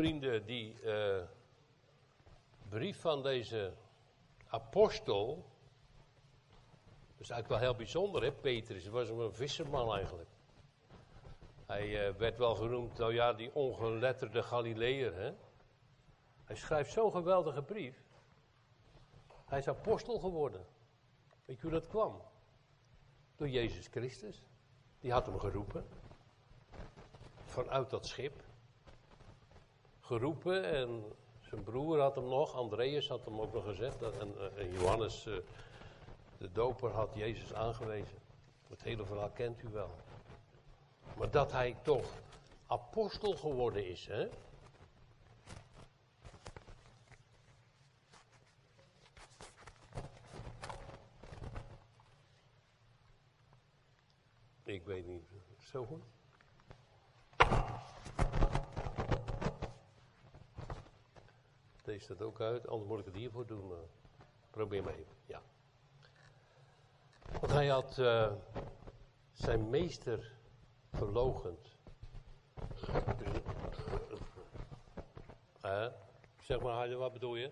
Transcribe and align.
Vrienden, 0.00 0.46
die 0.46 0.82
uh, 0.82 1.22
brief 2.68 3.00
van 3.00 3.22
deze 3.22 3.74
apostel. 4.46 5.44
is 7.16 7.30
eigenlijk 7.30 7.48
wel 7.48 7.58
heel 7.58 7.76
bijzonder, 7.76 8.22
hè, 8.22 8.32
Petrus? 8.32 8.82
Hij 8.82 8.92
was 8.92 9.08
een 9.08 9.32
visserman 9.32 9.94
eigenlijk. 9.94 10.28
Hij 11.66 12.08
uh, 12.08 12.14
werd 12.14 12.38
wel 12.38 12.54
genoemd, 12.54 12.98
nou 12.98 13.14
ja, 13.14 13.32
die 13.32 13.54
ongeletterde 13.54 14.42
Galileër, 14.42 15.14
hè? 15.14 15.34
Hij 16.44 16.56
schrijft 16.56 16.92
zo'n 16.92 17.12
geweldige 17.12 17.62
brief. 17.62 18.04
Hij 19.46 19.58
is 19.58 19.68
apostel 19.68 20.18
geworden. 20.18 20.66
Weet 21.44 21.56
je 21.56 21.62
hoe 21.62 21.70
dat 21.70 21.86
kwam? 21.86 22.22
Door 23.36 23.48
Jezus 23.48 23.86
Christus. 23.86 24.42
Die 25.00 25.12
had 25.12 25.26
hem 25.26 25.38
geroepen. 25.38 25.86
Vanuit 27.44 27.90
dat 27.90 28.06
schip 28.06 28.45
geroepen 30.06 30.64
en 30.64 31.04
zijn 31.40 31.62
broer 31.62 32.00
had 32.00 32.14
hem 32.14 32.28
nog, 32.28 32.54
Andreas 32.54 33.08
had 33.08 33.24
hem 33.24 33.40
ook 33.40 33.52
nog 33.52 33.64
gezegd. 33.64 34.02
En, 34.02 34.34
eh, 34.38 34.62
en 34.62 34.72
Johannes, 34.72 35.26
eh, 35.26 35.34
de 36.38 36.52
doper, 36.52 36.90
had 36.90 37.14
Jezus 37.14 37.54
aangewezen. 37.54 38.18
Het 38.68 38.82
hele 38.82 39.04
verhaal 39.04 39.30
kent 39.30 39.62
u 39.62 39.68
wel. 39.68 39.90
Maar 41.16 41.30
dat 41.30 41.52
hij 41.52 41.76
toch 41.82 42.12
apostel 42.66 43.36
geworden 43.36 43.88
is, 43.88 44.06
hè? 44.06 44.28
Ik 54.62 54.84
weet 54.84 55.06
niet, 55.06 55.24
zo 55.58 55.84
goed. 55.84 56.15
Deze 61.86 62.04
staat 62.04 62.22
ook 62.22 62.40
uit, 62.40 62.68
anders 62.68 62.88
moet 62.90 62.98
ik 62.98 63.04
het 63.04 63.14
hiervoor 63.14 63.46
doen. 63.46 63.70
Uh, 63.70 63.76
probeer 64.50 64.82
maar 64.82 64.94
even, 64.94 65.14
ja. 65.26 65.42
Want 67.40 67.52
hij 67.52 67.66
had 67.68 67.98
uh, 67.98 68.32
zijn 69.32 69.70
meester 69.70 70.32
verlogend. 70.92 71.76
Uh, 75.64 75.86
zeg 76.40 76.60
maar, 76.60 76.96
wat 76.96 77.12
bedoel 77.12 77.36
je? 77.36 77.50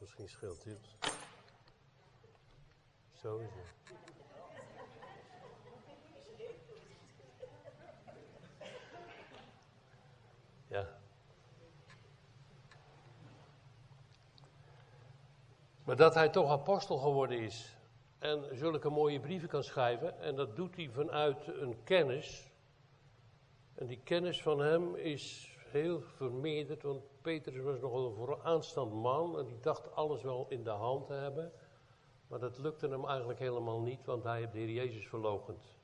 Misschien 0.00 0.28
scheelt 0.28 0.64
dit. 0.64 0.80
Zo 3.12 3.38
is 3.38 3.50
het. 3.50 3.74
Ja. 10.68 10.98
Maar 15.84 15.96
dat 15.96 16.14
hij 16.14 16.28
toch 16.28 16.50
apostel 16.50 16.98
geworden 16.98 17.38
is 17.38 17.76
en 18.18 18.56
zulke 18.56 18.90
mooie 18.90 19.20
brieven 19.20 19.48
kan 19.48 19.64
schrijven, 19.64 20.20
en 20.20 20.36
dat 20.36 20.56
doet 20.56 20.76
hij 20.76 20.88
vanuit 20.90 21.46
een 21.46 21.82
kennis. 21.84 22.50
En 23.74 23.86
die 23.86 24.00
kennis 24.04 24.42
van 24.42 24.58
hem 24.58 24.94
is 24.94 25.55
heel 25.76 26.00
vermeerderd, 26.00 26.82
want 26.82 27.02
Petrus 27.20 27.62
was 27.62 27.80
nogal 27.80 28.06
een 28.06 28.14
vooraanstaand 28.14 28.92
man 28.92 29.38
en 29.38 29.46
die 29.46 29.60
dacht 29.60 29.94
alles 29.94 30.22
wel 30.22 30.46
in 30.48 30.64
de 30.64 30.70
hand 30.70 31.06
te 31.06 31.12
hebben. 31.12 31.52
Maar 32.26 32.38
dat 32.38 32.58
lukte 32.58 32.88
hem 32.88 33.04
eigenlijk 33.04 33.38
helemaal 33.38 33.80
niet, 33.80 34.04
want 34.04 34.24
hij 34.24 34.38
heeft 34.38 34.52
de 34.52 34.58
Heer 34.58 34.70
Jezus 34.70 35.08
verlogend. 35.08 35.76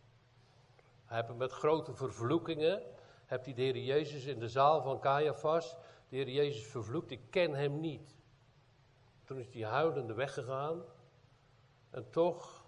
Hij 1.05 1.17
heeft 1.17 1.39
met 1.39 1.53
grote 1.53 1.95
vervloekingen, 1.95 2.83
heeft 3.27 3.45
hij 3.45 3.55
de 3.55 3.63
Heer 3.63 3.77
Jezus 3.79 4.25
in 4.25 4.39
de 4.39 4.49
zaal 4.49 4.83
van 4.83 5.01
Caiaphas, 5.01 5.77
de 6.09 6.17
Heer 6.17 6.29
Jezus 6.29 6.67
vervloekt, 6.67 7.11
ik 7.11 7.31
ken 7.31 7.55
hem 7.55 7.81
niet. 7.81 8.17
Toen 9.25 9.39
is 9.39 9.55
hij 9.55 9.65
huilende 9.65 10.15
weggegaan. 10.15 10.83
En 11.91 12.11
toch, 12.11 12.65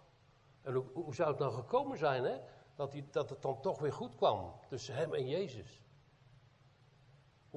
en 0.62 0.74
hoe, 0.74 1.14
zou 1.14 1.30
het 1.30 1.38
nou 1.38 1.52
gekomen 1.52 1.98
zijn, 1.98 2.24
hè? 2.24 2.38
Dat, 2.74 2.92
hij, 2.92 3.06
dat 3.10 3.30
het 3.30 3.42
dan 3.42 3.60
toch 3.60 3.78
weer 3.78 3.92
goed 3.92 4.14
kwam 4.14 4.54
tussen 4.68 4.94
hem 4.94 5.14
en 5.14 5.28
Jezus. 5.28 5.83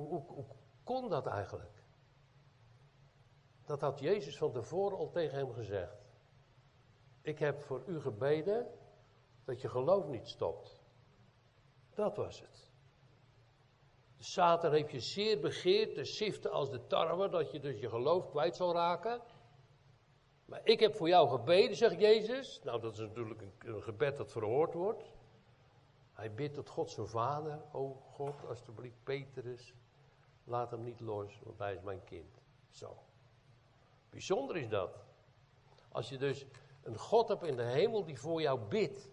Hoe, 0.06 0.46
kon 0.84 1.10
dat 1.10 1.26
eigenlijk? 1.26 1.84
Dat 3.66 3.82
had 3.82 4.00
Jezus 4.00 4.38
van 4.38 4.52
tevoren 4.52 4.98
al 4.98 5.10
tegen 5.10 5.38
hem 5.38 5.54
gezegd. 5.54 6.06
Ik 7.22 7.40
heb 7.40 7.62
voor 7.62 7.84
u 7.86 8.00
gebeden 8.00 8.68
dat 9.46 9.62
je 9.62 9.70
geloof 9.70 10.08
niet 10.08 10.28
stopt. 10.28 10.82
Dat 11.94 12.16
was 12.16 12.40
het. 12.40 12.72
De 14.18 14.24
Satan 14.24 14.72
heeft 14.72 14.92
je 14.92 15.00
zeer 15.00 15.40
begeerd 15.40 15.94
te 15.94 16.04
siften 16.04 16.52
als 16.52 16.70
de 16.70 16.88
tarwe, 16.88 17.30
dat 17.30 17.52
je 17.52 17.60
dus 17.60 17.80
je 17.80 17.90
geloof 17.90 18.30
kwijt 18.30 18.56
zal 18.56 18.74
raken. 18.74 19.22
Maar 20.46 20.62
ik 20.64 20.80
heb 20.80 20.96
voor 20.96 21.08
jou 21.08 21.30
gebeden, 21.30 21.76
zegt 21.76 22.00
Jezus. 22.00 22.62
Nou, 22.64 22.82
dat 22.82 22.94
is 22.94 23.00
natuurlijk 23.00 23.42
een, 23.42 23.54
een 23.60 23.84
gebed 23.84 24.18
dat 24.18 24.32
verhoord 24.32 24.74
wordt. 24.74 25.12
Hij 26.14 26.34
bidt 26.34 26.54
tot 26.54 26.70
God 26.70 26.92
zijn 26.92 27.08
vader. 27.08 27.62
O 27.72 27.94
God, 27.94 28.46
alstublieft, 28.48 29.04
Petrus, 29.04 29.74
Laat 30.48 30.72
hem 30.72 30.84
niet 30.84 31.00
los, 31.00 31.40
want 31.44 31.60
hij 31.60 31.74
is 31.74 31.82
mijn 31.82 32.04
kind. 32.04 32.42
Zo. 32.70 32.98
Bijzonder 34.10 34.58
is 34.58 34.70
dat. 34.70 35.04
Als 35.92 36.10
je 36.10 36.18
dus 36.18 36.46
een 36.82 36.98
God 36.98 37.28
hebt 37.28 37.44
in 37.44 37.56
de 37.56 37.64
hemel 37.64 38.06
die 38.06 38.20
voor 38.20 38.42
jou 38.42 38.60
bidt. 38.60 39.10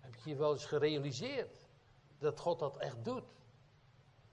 Heb 0.00 0.14
je 0.14 0.30
je 0.30 0.36
wel 0.36 0.52
eens 0.52 0.66
gerealiseerd 0.66 1.68
dat 2.18 2.40
God 2.40 2.58
dat 2.58 2.76
echt 2.76 3.04
doet? 3.04 3.24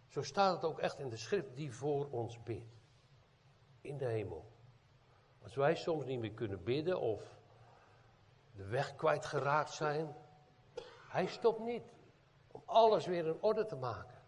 Zo 0.07 0.21
staat 0.21 0.55
het 0.55 0.63
ook 0.63 0.79
echt 0.79 0.99
in 0.99 1.09
de 1.09 1.17
schrift 1.17 1.55
die 1.55 1.73
voor 1.73 2.09
ons 2.09 2.43
bidt. 2.43 2.75
In 3.81 3.97
de 3.97 4.05
hemel. 4.05 4.51
Als 5.43 5.55
wij 5.55 5.75
soms 5.75 6.05
niet 6.05 6.19
meer 6.19 6.33
kunnen 6.33 6.63
bidden 6.63 6.99
of 6.99 7.39
de 8.55 8.65
weg 8.65 8.95
kwijtgeraakt 8.95 9.71
zijn. 9.71 10.15
Hij 11.07 11.25
stopt 11.25 11.59
niet 11.59 11.93
om 12.51 12.61
alles 12.65 13.05
weer 13.05 13.25
in 13.25 13.41
orde 13.41 13.65
te 13.65 13.75
maken. 13.75 14.21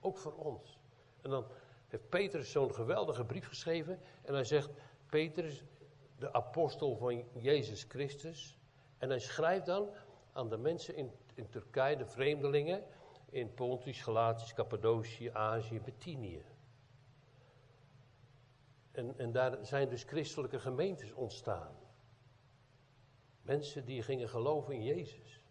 Ook 0.00 0.18
voor 0.18 0.34
ons. 0.34 0.77
En 1.22 1.30
dan 1.30 1.46
heeft 1.88 2.08
Petrus 2.08 2.50
zo'n 2.50 2.74
geweldige 2.74 3.24
brief 3.24 3.46
geschreven. 3.46 4.00
En 4.22 4.34
hij 4.34 4.44
zegt, 4.44 4.70
Petrus, 5.06 5.64
de 6.18 6.32
apostel 6.32 6.96
van 6.96 7.24
Jezus 7.32 7.84
Christus. 7.88 8.58
En 8.98 9.08
hij 9.08 9.18
schrijft 9.18 9.66
dan 9.66 9.90
aan 10.32 10.48
de 10.48 10.56
mensen 10.56 10.96
in, 10.96 11.12
in 11.34 11.48
Turkije, 11.48 11.96
de 11.96 12.06
vreemdelingen. 12.06 12.84
In 13.30 13.54
Pontus, 13.54 14.02
Galatisch, 14.02 14.54
Cappadocië, 14.54 15.30
Azië, 15.32 15.80
Bithynië. 15.80 16.44
En, 18.92 19.18
en 19.18 19.32
daar 19.32 19.58
zijn 19.66 19.88
dus 19.88 20.02
christelijke 20.02 20.58
gemeentes 20.58 21.12
ontstaan. 21.12 21.76
Mensen 23.42 23.84
die 23.84 24.02
gingen 24.02 24.28
geloven 24.28 24.74
in 24.74 24.82
Jezus. 24.82 25.42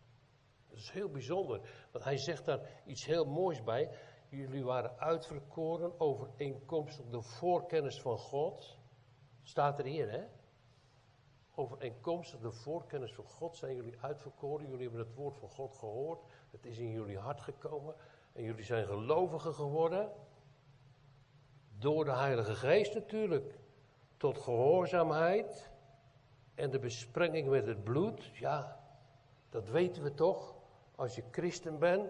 Dat 0.69 0.77
is 0.77 0.89
heel 0.89 1.09
bijzonder. 1.09 1.88
Want 1.91 2.03
hij 2.03 2.18
zegt 2.18 2.45
daar 2.45 2.69
iets 2.86 3.06
heel 3.06 3.25
moois 3.25 3.63
bij. 3.63 3.89
Jullie 4.29 4.63
waren 4.63 5.00
uitverkoren 5.00 6.00
overeenkomstig 6.00 7.06
de 7.06 7.21
voorkennis 7.21 8.01
van 8.01 8.18
God. 8.18 8.77
Staat 9.44 9.79
er 9.79 9.85
hier, 9.85 10.12
hè? 10.12 10.24
Overeenkomstig 11.56 12.39
de 12.39 12.51
voorkennis 12.51 13.13
van 13.13 13.25
God 13.25 13.57
zijn 13.57 13.75
jullie 13.75 13.97
uitverkoren. 14.01 14.68
Jullie 14.68 14.81
hebben 14.81 15.06
het 15.06 15.15
woord 15.15 15.38
van 15.38 15.50
God 15.50 15.75
gehoord. 15.75 16.19
Het 16.51 16.65
is 16.65 16.77
in 16.77 16.91
jullie 16.91 17.18
hart 17.18 17.41
gekomen. 17.41 17.95
En 18.33 18.44
jullie 18.44 18.63
zijn 18.63 18.85
gelovigen 18.85 19.53
geworden. 19.53 20.12
Door 21.77 22.06
de 22.06 22.15
Heilige 22.15 22.56
Geest 22.56 22.94
natuurlijk. 22.94 23.59
Tot 24.18 24.38
gehoorzaamheid. 24.38 25.71
En 26.56 26.69
de 26.69 26.79
besprenging 26.79 27.50
met 27.50 27.65
het 27.65 27.83
bloed. 27.83 28.25
Ja, 28.25 28.79
dat 29.50 29.69
weten 29.69 30.03
we 30.03 30.13
toch. 30.13 30.56
Als 30.95 31.15
je 31.15 31.24
christen 31.31 31.79
bent, 31.79 32.09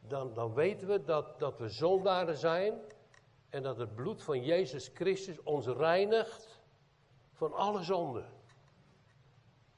dan, 0.00 0.34
dan 0.34 0.54
weten 0.54 0.88
we 0.88 1.04
dat, 1.04 1.38
dat 1.38 1.58
we 1.58 1.68
zondaren 1.68 2.36
zijn. 2.36 2.80
En 3.48 3.62
dat 3.62 3.78
het 3.78 3.94
bloed 3.94 4.22
van 4.22 4.44
Jezus 4.44 4.90
Christus 4.94 5.42
ons 5.42 5.66
reinigt 5.66 6.60
van 7.32 7.52
alle 7.52 7.82
zonde. 7.82 8.24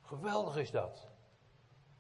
Geweldig 0.01 0.57
is 0.57 0.71
dat. 0.71 1.09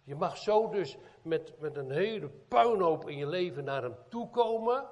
Je 0.05 0.14
mag 0.14 0.37
zo 0.37 0.69
dus 0.69 0.99
met, 1.22 1.61
met 1.61 1.76
een 1.76 1.90
hele 1.90 2.28
puinhoop 2.28 3.08
in 3.08 3.17
je 3.17 3.26
leven 3.26 3.64
naar 3.64 3.82
hem 3.82 3.96
toe 4.08 4.31
komen. 4.31 4.88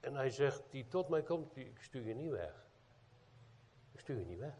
En 0.00 0.14
hij 0.14 0.30
zegt, 0.30 0.62
die 0.70 0.86
tot 0.88 1.08
mij 1.08 1.22
komt, 1.22 1.54
die, 1.54 1.64
ik 1.64 1.82
stuur 1.82 2.06
je 2.06 2.14
niet 2.14 2.30
weg. 2.30 2.66
Ik 3.92 4.00
stuur 4.00 4.18
je 4.18 4.24
niet 4.24 4.38
weg. 4.38 4.54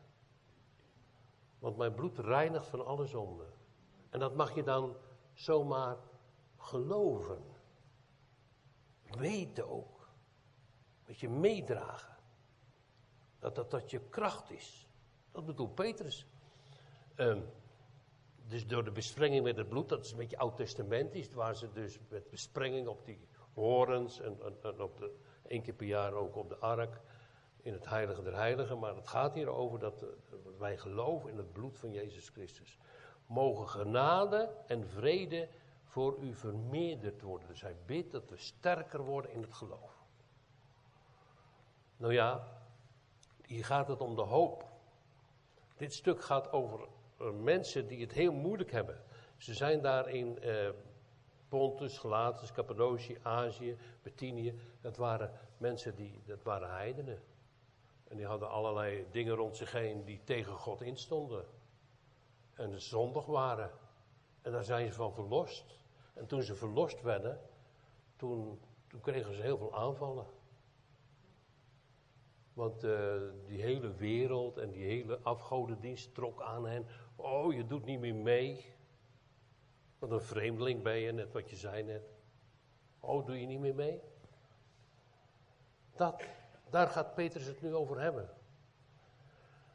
Want 1.59 1.77
mijn 1.77 1.95
bloed 1.95 2.19
reinigt 2.19 2.67
van 2.67 2.87
alle 2.87 3.07
zonde. 3.07 3.47
En 4.11 4.19
dat 4.19 4.35
mag 4.35 4.55
je 4.55 4.63
dan 4.63 4.97
zomaar 5.33 5.97
geloven. 6.57 7.45
Weten 9.17 9.69
ook. 9.69 10.09
Met 11.07 11.21
je 11.21 11.29
meedragen. 11.29 12.17
Dat 13.39 13.55
dat, 13.55 13.71
dat 13.71 13.91
je 13.91 14.01
kracht 14.01 14.51
is. 14.51 14.89
Dat 15.33 15.47
bedoelt 15.47 15.75
Petrus. 15.75 16.27
Um, 17.17 17.45
dus 18.49 18.67
door 18.67 18.85
de 18.85 18.91
besprenging 18.91 19.45
met 19.45 19.57
het 19.57 19.69
bloed, 19.69 19.89
dat 19.89 20.05
is 20.05 20.11
een 20.11 20.17
beetje 20.17 20.39
oud-testamentisch, 20.39 21.33
waar 21.33 21.57
ze 21.57 21.73
dus 21.73 21.99
met 22.09 22.31
besprenging 22.31 22.89
op 22.89 23.05
die 23.05 23.29
horens 23.55 24.21
en, 24.21 24.39
en, 24.63 24.81
op 24.81 24.99
de, 24.99 25.15
één 25.47 25.63
keer 25.63 25.75
per 25.75 25.87
jaar 25.87 26.13
ook 26.13 26.37
op 26.37 26.49
de 26.49 26.57
ark, 26.57 27.01
in 27.63 27.73
het 27.73 27.89
heilige 27.89 28.23
der 28.23 28.35
heiligen. 28.35 28.79
Maar 28.79 28.97
het 28.97 29.09
gaat 29.09 29.35
hier 29.35 29.49
over 29.49 29.79
dat 29.79 30.05
wij 30.59 30.77
geloven 30.79 31.31
in 31.31 31.37
het 31.37 31.53
bloed 31.53 31.79
van 31.79 31.93
Jezus 31.93 32.29
Christus. 32.29 32.79
Mogen 33.27 33.69
genade 33.69 34.51
en 34.67 34.89
vrede 34.89 35.49
voor 35.89 36.19
u 36.21 36.35
vermeerderd 36.35 37.23
worden. 37.23 37.49
Dus 37.49 37.61
hij 37.61 37.77
bidt 37.87 38.13
dat 38.13 38.31
we 38.31 38.37
sterker 38.37 39.05
worden 39.05 39.31
in 39.31 39.43
het 39.43 39.55
geloof. 39.55 40.07
Nou 41.97 42.13
ja, 42.13 42.49
hier 43.47 43.65
gaat 43.65 43.89
het 43.89 44.01
om 44.01 44.15
de 44.15 44.23
hoop. 44.23 44.65
Dit 45.77 45.95
stuk 45.95 46.23
gaat 46.23 46.53
over 46.53 46.89
eh, 47.19 47.31
mensen 47.31 47.87
die 47.87 48.01
het 48.01 48.13
heel 48.13 48.33
moeilijk 48.33 48.71
hebben. 48.71 49.03
Ze 49.37 49.55
zijn 49.55 49.83
daar 49.83 50.09
in 50.09 50.39
uh, 50.43 50.69
Pontus, 51.49 51.99
Galatus, 51.99 52.53
Cappadocië, 52.53 53.19
Azië, 53.23 53.77
Bithynië. 54.03 54.59
Dat 54.81 54.97
waren 54.97 55.33
mensen 55.57 55.95
die, 55.95 56.23
dat 56.27 56.43
waren 56.43 56.71
heidenen. 56.71 57.23
En 58.09 58.17
die 58.17 58.27
hadden 58.27 58.51
allerlei 58.51 59.07
dingen 59.11 59.35
rond 59.35 59.57
zich 59.57 59.73
heen 59.73 60.05
die 60.05 60.21
tegen 60.25 60.53
God 60.53 60.83
instonden. 60.83 61.45
En 62.55 62.81
zondig 62.81 63.27
waren. 63.27 63.71
En 64.49 64.55
daar 64.55 64.65
zijn 64.65 64.87
ze 64.87 64.93
van 64.93 65.13
verlost. 65.13 65.65
En 66.15 66.27
toen 66.27 66.43
ze 66.43 66.55
verlost 66.55 67.03
werden, 67.03 67.41
toen, 68.17 68.61
toen 68.87 69.01
kregen 69.01 69.35
ze 69.35 69.43
heel 69.43 69.59
veel 69.59 69.75
aanvallen. 69.75 70.27
Want 72.53 72.85
uh, 72.85 73.23
die 73.47 73.63
hele 73.63 73.95
wereld 73.95 74.57
en 74.57 74.71
die 74.71 74.85
hele 74.85 75.19
afgodendienst 75.23 76.15
trok 76.15 76.43
aan 76.43 76.67
hen. 76.67 76.87
Oh, 77.17 77.53
je 77.53 77.67
doet 77.67 77.85
niet 77.85 78.01
meer 78.01 78.15
mee. 78.15 78.75
Wat 79.99 80.11
een 80.11 80.21
vreemdeling 80.21 80.83
ben 80.83 80.97
je, 80.99 81.13
net 81.13 81.33
wat 81.33 81.51
je 81.51 81.57
zei 81.57 81.83
net. 81.83 82.13
Oh, 83.01 83.27
doe 83.27 83.41
je 83.41 83.47
niet 83.47 83.61
meer 83.61 83.75
mee? 83.75 84.01
Dat, 85.97 86.23
daar 86.71 86.89
gaat 86.89 87.15
Petrus 87.15 87.47
het 87.47 87.63
nu 87.63 87.75
over 87.75 88.01
hebben. 88.01 88.31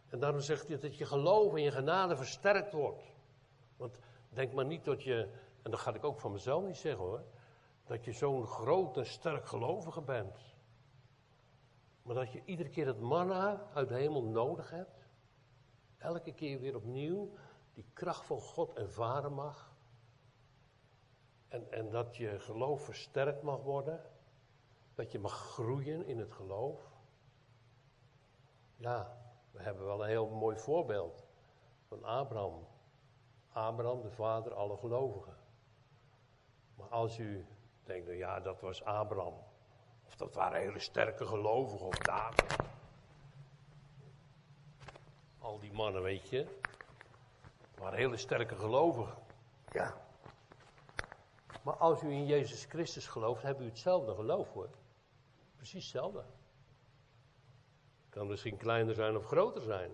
En 0.09 0.19
daarom 0.19 0.39
zegt 0.39 0.67
hij 0.67 0.79
dat 0.79 0.97
je 0.97 1.05
geloof 1.05 1.53
en 1.53 1.61
je 1.61 1.71
genade 1.71 2.15
versterkt 2.15 2.73
wordt. 2.73 3.03
Want 3.77 3.99
denk 4.33 4.53
maar 4.53 4.65
niet 4.65 4.85
dat 4.85 5.03
je, 5.03 5.29
en 5.61 5.71
dat 5.71 5.79
ga 5.79 5.93
ik 5.93 6.03
ook 6.03 6.19
van 6.19 6.31
mezelf 6.31 6.63
niet 6.63 6.77
zeggen 6.77 7.03
hoor, 7.03 7.23
dat 7.85 8.05
je 8.05 8.11
zo'n 8.11 8.45
groot 8.45 8.97
en 8.97 9.05
sterk 9.05 9.45
gelovige 9.45 10.01
bent. 10.01 10.55
Maar 12.01 12.15
dat 12.15 12.31
je 12.31 12.41
iedere 12.45 12.69
keer 12.69 12.87
het 12.87 12.99
manna 12.99 13.67
uit 13.73 13.87
de 13.87 13.95
hemel 13.95 14.23
nodig 14.23 14.69
hebt 14.69 15.03
elke 16.03 16.33
keer 16.33 16.59
weer 16.59 16.75
opnieuw 16.75 17.31
die 17.73 17.85
kracht 17.93 18.25
van 18.25 18.39
God 18.39 18.73
ervaren 18.73 19.33
mag. 19.33 19.71
En, 21.47 21.71
en 21.71 21.89
dat 21.89 22.15
je 22.15 22.39
geloof 22.39 22.83
versterkt 22.83 23.41
mag 23.41 23.61
worden. 23.61 24.11
Dat 24.95 25.11
je 25.11 25.19
mag 25.19 25.33
groeien 25.33 26.05
in 26.05 26.19
het 26.19 26.31
geloof. 26.31 26.91
Ja, 28.75 29.17
we 29.51 29.61
hebben 29.61 29.85
wel 29.85 30.01
een 30.01 30.09
heel 30.09 30.29
mooi 30.29 30.57
voorbeeld 30.57 31.25
van 31.87 32.03
Abraham. 32.03 32.67
Abraham, 33.53 34.01
de 34.01 34.11
vader 34.11 34.53
alle 34.53 34.77
gelovigen. 34.77 35.35
Maar 36.75 36.87
als 36.87 37.17
u 37.17 37.45
denkt, 37.83 38.05
nou 38.05 38.17
ja, 38.17 38.39
dat 38.39 38.61
was 38.61 38.83
Abraham. 38.83 39.35
Of 40.05 40.15
dat 40.15 40.35
waren 40.35 40.61
hele 40.61 40.79
sterke 40.79 41.25
gelovigen 41.25 41.85
of 41.85 41.97
David 41.97 42.71
al 45.43 45.59
die 45.59 45.73
mannen, 45.73 46.01
weet 46.01 46.29
je. 46.29 46.47
waren 47.77 47.97
hele 47.97 48.17
sterke 48.17 48.55
gelovigen. 48.55 49.17
Ja. 49.71 50.01
Maar 51.63 51.77
als 51.77 52.01
u 52.01 52.11
in 52.11 52.25
Jezus 52.25 52.65
Christus 52.65 53.07
gelooft, 53.07 53.41
hebben 53.41 53.65
u 53.65 53.69
hetzelfde 53.69 54.15
geloof 54.15 54.53
hoor. 54.53 54.69
Precies 55.55 55.83
hetzelfde. 55.83 56.19
Het 58.01 58.09
kan 58.09 58.27
misschien 58.27 58.57
kleiner 58.57 58.95
zijn 58.95 59.17
of 59.17 59.25
groter 59.25 59.61
zijn. 59.61 59.91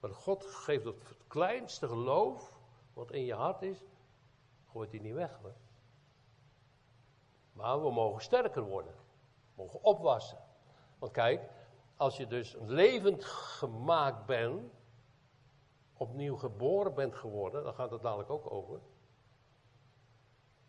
Maar 0.00 0.10
God 0.10 0.44
geeft 0.44 0.84
het 0.84 1.16
kleinste 1.30 1.88
geloof, 1.88 2.52
wat 2.92 3.12
in 3.12 3.24
je 3.24 3.34
hart 3.34 3.62
is, 3.62 3.84
gooit 4.66 4.90
hij 4.90 5.00
niet 5.00 5.14
weg 5.14 5.38
hoor. 5.42 5.54
Maar 7.52 7.82
we 7.82 7.90
mogen 7.92 8.22
sterker 8.22 8.62
worden. 8.62 8.94
We 8.94 9.62
mogen 9.62 9.82
opwassen. 9.82 10.38
Want 10.98 11.12
kijk, 11.12 11.50
als 11.96 12.16
je 12.16 12.26
dus 12.26 12.56
levend 12.60 13.24
gemaakt 13.24 14.26
bent, 14.26 14.72
opnieuw 15.96 16.36
geboren 16.36 16.94
bent 16.94 17.14
geworden, 17.14 17.64
dan 17.64 17.74
gaat 17.74 17.90
het 17.90 18.02
dadelijk 18.02 18.30
ook 18.30 18.50
over. 18.50 18.80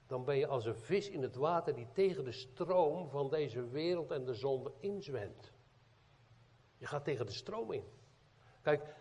Dan 0.08 0.25
ben 0.25 0.38
je 0.38 0.48
als 0.48 0.66
een 0.66 0.75
vis 0.75 1.10
in 1.10 1.22
het 1.22 1.36
water 1.36 1.75
die 1.75 1.92
tegen 1.92 2.24
de 2.24 2.31
stroom 2.31 3.10
van 3.10 3.30
deze 3.30 3.68
wereld 3.69 4.12
en 4.12 4.25
de 4.25 4.34
zonde 4.34 4.74
inzwemt. 4.80 5.54
Je 6.78 6.86
gaat 6.86 7.04
tegen 7.04 7.25
de 7.25 7.31
stroom 7.31 7.72
in. 7.72 7.84
Kijk, 8.62 8.96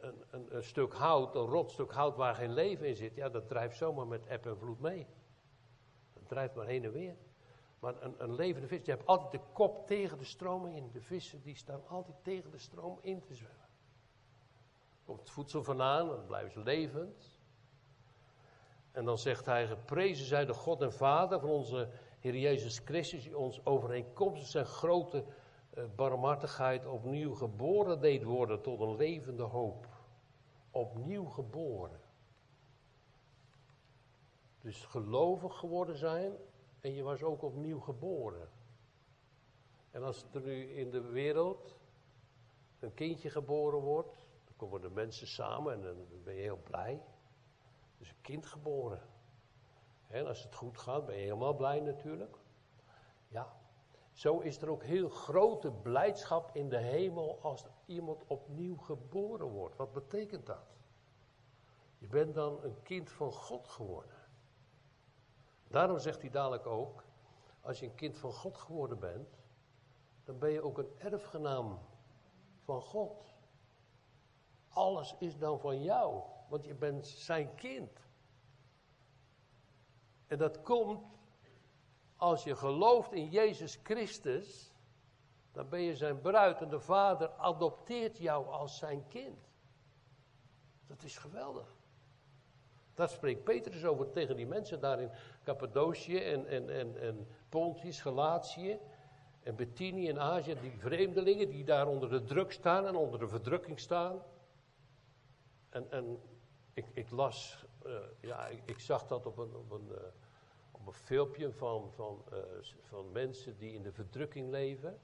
een, 0.00 0.24
een, 0.30 0.56
een, 0.56 0.64
stuk 0.64 0.92
hout, 0.92 1.34
een 1.34 1.46
rotstuk 1.46 1.92
hout 1.92 2.16
waar 2.16 2.34
geen 2.34 2.52
leven 2.52 2.86
in 2.86 2.96
zit, 2.96 3.14
ja, 3.14 3.28
dat 3.28 3.48
drijft 3.48 3.76
zomaar 3.76 4.06
met 4.06 4.26
eb 4.26 4.46
en 4.46 4.58
vloed 4.58 4.80
mee. 4.80 5.06
Dat 6.12 6.28
drijft 6.28 6.54
maar 6.54 6.66
heen 6.66 6.84
en 6.84 6.92
weer. 6.92 7.16
Maar 7.78 8.02
een, 8.02 8.14
een 8.18 8.34
levende 8.34 8.68
vis, 8.68 8.84
je 8.84 8.90
hebt 8.90 9.06
altijd 9.06 9.32
de 9.32 9.40
kop 9.52 9.86
tegen 9.86 10.18
de 10.18 10.24
stroom 10.24 10.66
in. 10.66 10.90
De 10.92 11.00
vissen 11.00 11.42
die 11.42 11.56
staan 11.56 11.86
altijd 11.88 12.16
tegen 12.22 12.50
de 12.50 12.58
stroom 12.58 12.98
in 13.02 13.24
te 13.24 13.34
zwemmen. 13.34 13.68
Komt 15.04 15.20
het 15.20 15.30
voedsel 15.30 15.62
vandaan, 15.62 16.08
dan 16.08 16.26
blijven 16.26 16.52
ze 16.52 16.60
levend. 16.60 17.40
En 18.92 19.04
dan 19.04 19.18
zegt 19.18 19.46
hij, 19.46 19.66
geprezen 19.66 20.26
zij 20.26 20.44
de 20.44 20.54
God 20.54 20.82
en 20.82 20.92
Vader 20.92 21.40
van 21.40 21.48
onze 21.48 21.88
Heer 22.18 22.36
Jezus 22.36 22.78
Christus, 22.78 23.22
die 23.22 23.36
ons 23.36 23.64
overeenkomstig 23.64 24.48
zijn 24.48 24.66
grote 24.66 25.24
barmhartigheid 25.96 26.86
opnieuw 26.86 27.34
geboren 27.34 28.00
deed 28.00 28.22
worden 28.22 28.62
tot 28.62 28.80
een 28.80 28.96
levende 28.96 29.42
hoop. 29.42 29.86
Opnieuw 30.70 31.24
geboren. 31.24 32.00
Dus 34.60 34.84
gelovig 34.84 35.58
geworden 35.58 35.96
zijn 35.96 36.32
en 36.80 36.92
je 36.92 37.02
was 37.02 37.22
ook 37.22 37.42
opnieuw 37.42 37.80
geboren. 37.80 38.48
En 39.90 40.02
als 40.02 40.26
er 40.32 40.40
nu 40.40 40.64
in 40.64 40.90
de 40.90 41.00
wereld 41.00 41.76
een 42.78 42.94
kindje 42.94 43.30
geboren 43.30 43.78
wordt, 43.78 44.26
dan 44.44 44.56
komen 44.56 44.80
de 44.80 44.90
mensen 44.90 45.26
samen 45.26 45.72
en 45.72 45.82
dan 45.82 46.22
ben 46.24 46.34
je 46.34 46.40
heel 46.40 46.60
blij. 46.62 47.02
Dus 47.98 48.08
een 48.08 48.20
kind 48.20 48.46
geboren. 48.46 49.00
En 50.08 50.26
als 50.26 50.42
het 50.42 50.54
goed 50.54 50.78
gaat, 50.78 51.06
ben 51.06 51.14
je 51.14 51.22
helemaal 51.22 51.54
blij 51.54 51.80
natuurlijk. 51.80 52.36
Ja, 53.28 53.55
zo 54.16 54.38
is 54.38 54.62
er 54.62 54.68
ook 54.68 54.82
heel 54.82 55.08
grote 55.08 55.70
blijdschap 55.70 56.50
in 56.52 56.68
de 56.68 56.78
hemel 56.78 57.38
als 57.42 57.64
iemand 57.86 58.24
opnieuw 58.26 58.76
geboren 58.76 59.46
wordt. 59.46 59.76
Wat 59.76 59.92
betekent 59.92 60.46
dat? 60.46 60.76
Je 61.98 62.06
bent 62.06 62.34
dan 62.34 62.62
een 62.62 62.82
kind 62.82 63.10
van 63.10 63.32
God 63.32 63.68
geworden. 63.68 64.16
Daarom 65.68 65.98
zegt 65.98 66.20
hij 66.20 66.30
dadelijk 66.30 66.66
ook, 66.66 67.04
als 67.60 67.80
je 67.80 67.86
een 67.86 67.94
kind 67.94 68.18
van 68.18 68.32
God 68.32 68.58
geworden 68.58 68.98
bent, 68.98 69.28
dan 70.24 70.38
ben 70.38 70.50
je 70.50 70.62
ook 70.62 70.78
een 70.78 70.98
erfgenaam 70.98 71.78
van 72.60 72.80
God. 72.80 73.34
Alles 74.68 75.14
is 75.18 75.38
dan 75.38 75.60
van 75.60 75.82
jou, 75.82 76.22
want 76.48 76.64
je 76.64 76.74
bent 76.74 77.06
zijn 77.06 77.54
kind. 77.54 78.00
En 80.26 80.38
dat 80.38 80.62
komt 80.62 81.04
als 82.16 82.44
je 82.44 82.56
gelooft 82.56 83.12
in 83.12 83.28
Jezus 83.28 83.80
Christus, 83.82 84.72
dan 85.52 85.68
ben 85.68 85.80
je 85.80 85.96
zijn 85.96 86.20
bruid 86.20 86.60
en 86.60 86.68
de 86.68 86.80
Vader 86.80 87.30
adopteert 87.30 88.18
jou 88.18 88.46
als 88.46 88.78
zijn 88.78 89.06
kind. 89.08 89.38
Dat 90.86 91.02
is 91.02 91.18
geweldig. 91.18 91.74
Daar 92.94 93.08
spreekt 93.08 93.44
Petrus 93.44 93.84
over 93.84 94.10
tegen 94.10 94.36
die 94.36 94.46
mensen 94.46 94.80
daar 94.80 95.00
in 95.00 95.10
Cappadocië 95.44 96.18
en, 96.18 96.46
en, 96.46 96.70
en, 96.70 97.00
en 97.00 97.28
Pontius, 97.48 98.00
Galatië. 98.00 98.78
En 99.42 99.56
Bettini 99.56 100.08
in 100.08 100.20
Azië, 100.20 100.56
die 100.60 100.78
vreemdelingen 100.78 101.48
die 101.48 101.64
daar 101.64 101.86
onder 101.86 102.10
de 102.10 102.22
druk 102.22 102.52
staan 102.52 102.86
en 102.86 102.96
onder 102.96 103.18
de 103.18 103.28
verdrukking 103.28 103.80
staan. 103.80 104.22
En, 105.68 105.90
en 105.90 106.20
ik, 106.72 106.86
ik 106.92 107.10
las, 107.10 107.64
uh, 107.86 107.98
ja, 108.20 108.46
ik, 108.64 108.80
zag 108.80 109.06
dat 109.06 109.26
op 109.26 109.38
een, 109.38 109.54
op 109.54 109.70
een, 109.70 109.90
op 109.90 110.25
een 110.86 110.92
filmpje 110.92 111.52
van, 111.52 111.92
van, 111.92 112.24
uh, 112.32 112.38
van 112.80 113.12
mensen 113.12 113.56
die 113.58 113.72
in 113.72 113.82
de 113.82 113.92
verdrukking 113.92 114.50
leven. 114.50 115.00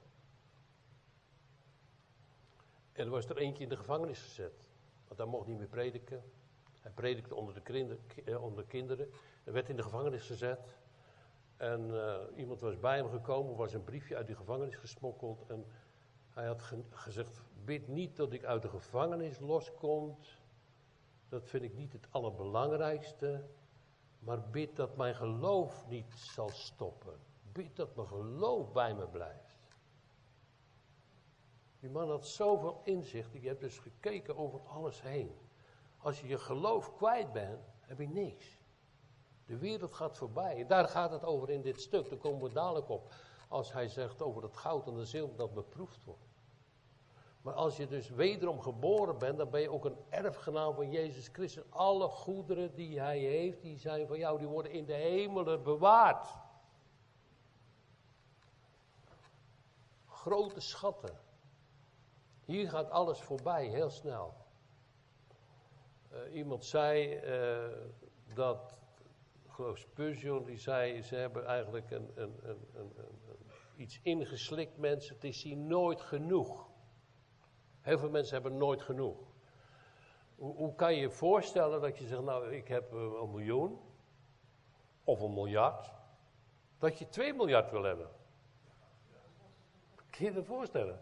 En 2.91 3.05
er 3.05 3.09
was 3.09 3.29
er 3.29 3.37
eentje 3.37 3.63
in 3.63 3.69
de 3.69 3.77
gevangenis 3.77 4.21
gezet. 4.21 4.65
Want 5.07 5.19
hij 5.19 5.27
mocht 5.27 5.47
niet 5.47 5.57
meer 5.57 5.67
prediken. 5.67 6.23
Hij 6.79 6.91
predikte 6.91 7.35
onder 7.35 7.53
de, 7.53 7.61
kinder, 7.61 7.97
onder 8.39 8.63
de 8.63 8.69
kinderen. 8.69 9.09
Hij 9.43 9.53
werd 9.53 9.69
in 9.69 9.75
de 9.75 9.83
gevangenis 9.83 10.25
gezet. 10.25 10.59
En 11.57 11.89
uh, 11.89 12.17
iemand 12.35 12.59
was 12.59 12.79
bij 12.79 12.97
hem 12.97 13.09
gekomen, 13.09 13.55
was 13.55 13.73
een 13.73 13.83
briefje 13.83 14.15
uit 14.15 14.27
die 14.27 14.35
gevangenis 14.35 14.75
gesmokkeld. 14.75 15.43
En 15.47 15.65
hij 16.29 16.45
had 16.45 16.61
ge 16.61 16.83
gezegd: 16.89 17.41
Bid 17.63 17.87
niet 17.87 18.15
dat 18.15 18.33
ik 18.33 18.43
uit 18.43 18.61
de 18.61 18.69
gevangenis 18.69 19.39
loskom. 19.39 20.17
Dat 21.29 21.49
vind 21.49 21.63
ik 21.63 21.73
niet 21.73 21.93
het 21.93 22.07
allerbelangrijkste. 22.09 23.43
Maar 24.23 24.49
bid 24.49 24.75
dat 24.75 24.95
mijn 24.95 25.15
geloof 25.15 25.87
niet 25.87 26.13
zal 26.13 26.49
stoppen. 26.49 27.19
Bid 27.51 27.75
dat 27.75 27.95
mijn 27.95 28.07
geloof 28.07 28.71
bij 28.71 28.93
me 28.95 29.07
blijft. 29.07 29.57
Die 31.79 31.89
man 31.89 32.09
had 32.09 32.27
zoveel 32.27 32.81
inzicht. 32.83 33.31
Die 33.31 33.47
heeft 33.47 33.59
dus 33.59 33.79
gekeken 33.79 34.37
over 34.37 34.59
alles 34.59 35.01
heen. 35.01 35.35
Als 35.97 36.21
je 36.21 36.27
je 36.27 36.37
geloof 36.37 36.95
kwijt 36.95 37.31
bent, 37.31 37.59
heb 37.79 37.99
je 37.99 38.07
niks. 38.07 38.57
De 39.45 39.57
wereld 39.57 39.93
gaat 39.93 40.17
voorbij. 40.17 40.61
En 40.61 40.67
daar 40.67 40.87
gaat 40.87 41.11
het 41.11 41.23
over 41.23 41.49
in 41.49 41.61
dit 41.61 41.81
stuk. 41.81 42.09
Daar 42.09 42.19
komen 42.19 42.47
we 42.47 42.53
dadelijk 42.53 42.89
op. 42.89 43.13
Als 43.47 43.73
hij 43.73 43.87
zegt 43.87 44.21
over 44.21 44.43
het 44.43 44.57
goud 44.57 44.87
en 44.87 44.95
de 44.95 45.05
zilver 45.05 45.37
dat 45.37 45.53
beproefd 45.53 46.03
wordt. 46.03 46.32
Maar 47.43 47.53
als 47.53 47.77
je 47.77 47.87
dus 47.87 48.09
wederom 48.09 48.61
geboren 48.61 49.17
bent, 49.17 49.37
dan 49.37 49.49
ben 49.49 49.61
je 49.61 49.71
ook 49.71 49.85
een 49.85 49.97
erfgenaam 50.09 50.75
van 50.75 50.91
Jezus 50.91 51.27
Christus. 51.27 51.63
Alle 51.69 52.07
goederen 52.07 52.75
die 52.75 52.99
hij 52.99 53.19
heeft, 53.19 53.61
die 53.61 53.77
zijn 53.77 54.07
van 54.07 54.17
jou, 54.17 54.37
die 54.39 54.47
worden 54.47 54.71
in 54.71 54.85
de 54.85 54.93
hemelen 54.93 55.63
bewaard. 55.63 56.27
Grote 60.05 60.59
schatten. 60.59 61.19
Hier 62.45 62.69
gaat 62.69 62.89
alles 62.89 63.21
voorbij, 63.21 63.67
heel 63.67 63.89
snel. 63.89 64.33
Uh, 66.11 66.35
iemand 66.35 66.65
zei 66.65 67.19
uh, 67.23 67.77
dat 68.33 68.77
geloof 69.47 69.77
Spurgeon, 69.77 70.43
die 70.43 70.57
zei, 70.57 71.01
ze 71.01 71.15
hebben 71.15 71.45
eigenlijk 71.45 71.91
een, 71.91 72.11
een, 72.15 72.39
een, 72.73 72.93
iets 73.75 73.99
ingeslikt 74.03 74.77
mensen, 74.77 75.15
het 75.15 75.23
is 75.23 75.43
hier 75.43 75.57
nooit 75.57 76.01
genoeg. 76.01 76.71
Heel 77.83 77.97
veel 77.97 78.09
mensen 78.09 78.33
hebben 78.33 78.57
nooit 78.57 78.81
genoeg. 78.81 79.17
Hoe, 80.35 80.55
hoe 80.55 80.75
kan 80.75 80.93
je 80.93 81.01
je 81.01 81.09
voorstellen 81.09 81.81
dat 81.81 81.97
je 81.97 82.07
zegt, 82.07 82.21
nou 82.21 82.51
ik 82.51 82.67
heb 82.67 82.93
eh, 82.93 82.99
een 82.99 83.31
miljoen, 83.31 83.79
of 85.03 85.21
een 85.21 85.33
miljard, 85.33 85.91
dat 86.77 86.99
je 86.99 87.09
2 87.09 87.33
miljard 87.33 87.71
wil 87.71 87.83
hebben? 87.83 88.09
Kun 90.09 90.25
je 90.25 90.33
je 90.33 90.43
voorstellen? 90.43 91.01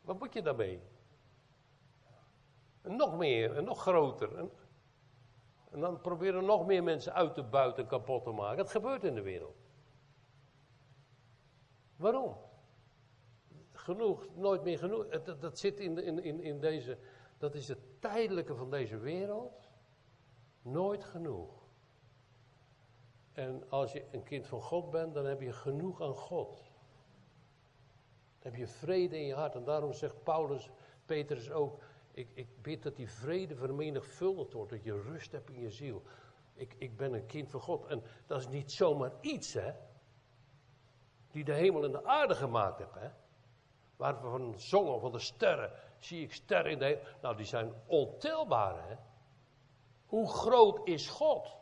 Wat 0.00 0.18
moet 0.18 0.32
je 0.32 0.42
daarmee? 0.42 0.82
Nog 2.82 3.16
meer, 3.16 3.56
en 3.56 3.64
nog 3.64 3.80
groter. 3.80 4.38
En, 4.38 4.50
dan 5.80 6.00
proberen 6.00 6.44
nog 6.44 6.66
meer 6.66 6.82
mensen 6.82 7.14
uit 7.14 7.34
te 7.34 7.42
buiten 7.42 7.82
en 7.82 7.88
kapot 7.88 8.24
te 8.24 8.30
maken. 8.30 8.56
Dat 8.56 8.70
gebeurt 8.70 9.04
in 9.04 9.14
de 9.14 9.22
wereld. 9.22 9.56
Waarom? 11.96 12.47
Genoeg, 13.88 14.26
nooit 14.34 14.62
meer 14.62 14.78
genoeg. 14.78 15.08
Dat, 15.08 15.40
dat 15.40 15.58
zit 15.58 15.80
in, 15.80 15.98
in, 15.98 16.22
in, 16.22 16.40
in 16.40 16.60
deze, 16.60 16.98
dat 17.38 17.54
is 17.54 17.68
het 17.68 18.00
tijdelijke 18.00 18.54
van 18.54 18.70
deze 18.70 18.98
wereld. 18.98 19.68
Nooit 20.62 21.04
genoeg. 21.04 21.68
En 23.32 23.70
als 23.70 23.92
je 23.92 24.04
een 24.10 24.22
kind 24.22 24.46
van 24.46 24.60
God 24.60 24.90
bent, 24.90 25.14
dan 25.14 25.24
heb 25.24 25.40
je 25.40 25.52
genoeg 25.52 26.02
aan 26.02 26.14
God. 26.14 26.56
Dan 28.38 28.52
heb 28.52 28.54
je 28.54 28.66
vrede 28.66 29.18
in 29.18 29.26
je 29.26 29.34
hart. 29.34 29.54
En 29.54 29.64
daarom 29.64 29.92
zegt 29.92 30.22
Paulus, 30.22 30.70
Petrus 31.04 31.50
ook, 31.50 31.82
ik, 32.10 32.28
ik 32.34 32.62
bid 32.62 32.82
dat 32.82 32.96
die 32.96 33.10
vrede 33.10 33.56
vermenigvuldigd 33.56 34.52
wordt, 34.52 34.70
dat 34.70 34.84
je 34.84 35.00
rust 35.00 35.32
hebt 35.32 35.50
in 35.50 35.60
je 35.60 35.70
ziel. 35.70 36.02
Ik, 36.54 36.74
ik 36.78 36.96
ben 36.96 37.12
een 37.12 37.26
kind 37.26 37.50
van 37.50 37.60
God. 37.60 37.86
En 37.86 38.02
dat 38.26 38.40
is 38.40 38.48
niet 38.48 38.72
zomaar 38.72 39.12
iets, 39.20 39.52
hè. 39.52 39.72
Die 41.30 41.44
de 41.44 41.54
hemel 41.54 41.84
en 41.84 41.92
de 41.92 42.04
aarde 42.04 42.34
gemaakt 42.34 42.78
heeft, 42.78 42.94
hè. 42.94 43.08
Waar 43.98 44.22
we 44.22 44.28
van 44.28 44.54
zongen, 44.58 45.00
van 45.00 45.12
de 45.12 45.18
sterren, 45.18 45.72
zie 45.98 46.22
ik 46.22 46.32
sterren 46.32 46.72
in 46.72 46.78
de. 46.78 47.02
Nou, 47.22 47.36
die 47.36 47.46
zijn 47.46 47.72
ontelbaar, 47.86 48.88
hè. 48.88 48.96
Hoe 50.06 50.28
groot 50.28 50.80
is 50.84 51.08
God? 51.08 51.56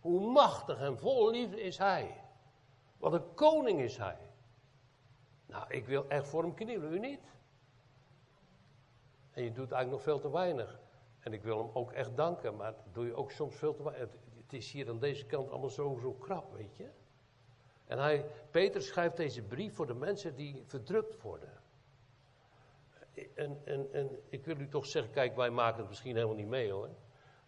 Hoe 0.00 0.32
machtig 0.32 0.80
en 0.80 0.98
vol 0.98 1.30
liefde 1.30 1.60
is 1.60 1.78
Hij? 1.78 2.20
Wat 2.96 3.12
een 3.12 3.34
koning 3.34 3.80
is 3.80 3.96
Hij? 3.96 4.18
Nou, 5.46 5.64
ik 5.68 5.86
wil 5.86 6.08
echt 6.08 6.28
voor 6.28 6.42
hem 6.42 6.54
knielen, 6.54 6.92
u 6.92 6.98
niet? 6.98 7.34
En 9.30 9.42
je 9.42 9.52
doet 9.52 9.72
eigenlijk 9.72 9.90
nog 9.90 10.02
veel 10.02 10.20
te 10.20 10.30
weinig. 10.30 10.80
En 11.20 11.32
ik 11.32 11.42
wil 11.42 11.58
hem 11.58 11.70
ook 11.72 11.92
echt 11.92 12.16
danken, 12.16 12.56
maar 12.56 12.74
doe 12.92 13.06
je 13.06 13.14
ook 13.14 13.30
soms 13.30 13.56
veel 13.56 13.74
te 13.74 13.82
weinig. 13.82 14.10
Het, 14.36 14.52
is 14.52 14.72
hier 14.72 14.88
aan 14.88 14.98
deze 14.98 15.26
kant 15.26 15.50
allemaal 15.50 15.70
zo, 15.70 15.98
zo 16.00 16.12
krap, 16.12 16.52
weet 16.52 16.76
je. 16.76 16.90
En 17.86 17.98
hij, 17.98 18.26
Peter 18.50 18.82
schrijft 18.82 19.16
deze 19.16 19.42
brief 19.42 19.74
voor 19.74 19.86
de 19.86 19.94
mensen 19.94 20.34
die 20.34 20.62
verdrukt 20.66 21.22
worden. 21.22 21.64
En, 23.34 23.60
en, 23.92 24.18
ik 24.28 24.44
wil 24.44 24.60
u 24.60 24.68
toch 24.68 24.86
zeggen, 24.86 25.12
kijk, 25.12 25.36
wij 25.36 25.50
maken 25.50 25.78
het 25.78 25.88
misschien 25.88 26.14
helemaal 26.14 26.36
niet 26.36 26.48
mee 26.48 26.70
hoor. 26.70 26.88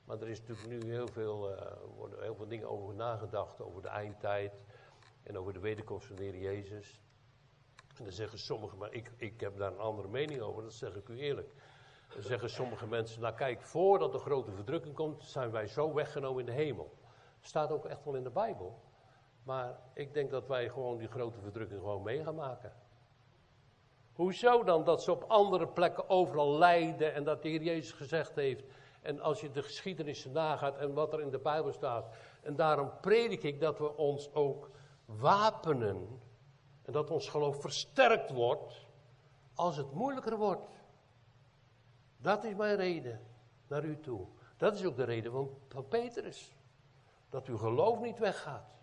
Maar 0.05 0.21
er 0.21 0.29
is 0.29 0.41
natuurlijk 0.41 0.85
nu 0.85 0.93
heel 0.93 1.09
veel, 1.09 1.51
uh, 1.51 1.61
worden 1.97 2.23
heel 2.23 2.35
veel 2.35 2.49
dingen 2.49 2.69
over 2.69 2.95
nagedacht, 2.95 3.61
over 3.61 3.83
de 3.83 3.89
eindtijd 3.89 4.53
en 5.23 5.39
over 5.39 5.53
de 5.53 5.59
wederkomst 5.59 6.07
van 6.07 6.17
de 6.17 6.23
Heer 6.23 6.39
Jezus. 6.39 7.01
En 7.97 8.05
dan 8.05 8.13
zeggen 8.13 8.39
sommigen, 8.39 8.79
maar 8.79 8.93
ik, 8.93 9.13
ik 9.17 9.41
heb 9.41 9.57
daar 9.57 9.73
een 9.73 9.79
andere 9.79 10.09
mening 10.09 10.41
over, 10.41 10.63
dat 10.63 10.73
zeg 10.73 10.95
ik 10.95 11.09
u 11.09 11.19
eerlijk. 11.19 11.53
Dan 12.15 12.23
zeggen 12.23 12.51
sommige 12.51 12.87
mensen, 12.87 13.21
nou 13.21 13.35
kijk, 13.35 13.63
voordat 13.63 14.13
de 14.13 14.19
grote 14.19 14.53
verdrukking 14.53 14.95
komt, 14.95 15.25
zijn 15.25 15.51
wij 15.51 15.67
zo 15.67 15.95
weggenomen 15.95 16.41
in 16.41 16.47
de 16.47 16.53
hemel. 16.53 16.97
Staat 17.41 17.71
ook 17.71 17.85
echt 17.85 18.05
wel 18.05 18.15
in 18.15 18.23
de 18.23 18.31
Bijbel. 18.31 18.81
Maar 19.49 19.79
ik 19.93 20.15
denk 20.15 20.31
dat 20.31 20.47
wij 20.47 20.69
gewoon 20.69 20.99
die 20.99 21.09
grote 21.09 21.41
verdrukking 21.41 21.81
gewoon 21.81 22.03
mee 22.03 22.25
gaan 22.25 22.35
maken. 22.35 22.73
Hoezo 24.13 24.65
dan 24.65 24.85
dat 24.85 25.03
ze 25.03 25.13
op 25.13 25.25
andere 25.29 25.69
plekken 25.69 26.09
overal 26.09 26.59
lijden 26.59 27.15
en 27.15 27.25
dat 27.25 27.43
de 27.43 27.49
Heer 27.49 27.63
Jezus 27.63 27.93
gezegd 27.93 28.35
heeft. 28.35 28.65
En 29.03 29.21
als 29.21 29.41
je 29.41 29.51
de 29.51 29.63
geschiedenissen 29.63 30.33
nagaat 30.33 30.77
en 30.77 30.95
wat 30.95 31.13
er 31.13 31.21
in 31.21 31.31
de 31.31 31.39
Bijbel 31.39 31.73
staat. 31.73 32.17
En 32.43 32.57
daarom 32.57 32.91
predik 33.01 33.43
ik 33.43 33.61
dat 33.61 33.79
we 33.79 33.97
ons 33.97 34.35
ook 34.35 34.71
wapenen. 35.05 36.21
En 36.83 36.93
dat 36.93 37.11
ons 37.11 37.29
geloof 37.29 37.61
versterkt 37.61 38.31
wordt 38.31 38.87
als 39.55 39.77
het 39.77 39.93
moeilijker 39.93 40.37
wordt. 40.37 40.71
Dat 42.17 42.45
is 42.45 42.55
mijn 42.55 42.77
reden 42.77 43.21
naar 43.69 43.85
u 43.85 44.01
toe. 44.01 44.27
Dat 44.57 44.75
is 44.75 44.85
ook 44.85 44.97
de 44.97 45.05
reden 45.05 45.33
van 45.69 45.89
Petrus. 45.89 46.57
Dat 47.31 47.47
uw 47.47 47.59
geloof 47.59 48.01
niet 48.01 48.19
weggaat. 48.19 48.78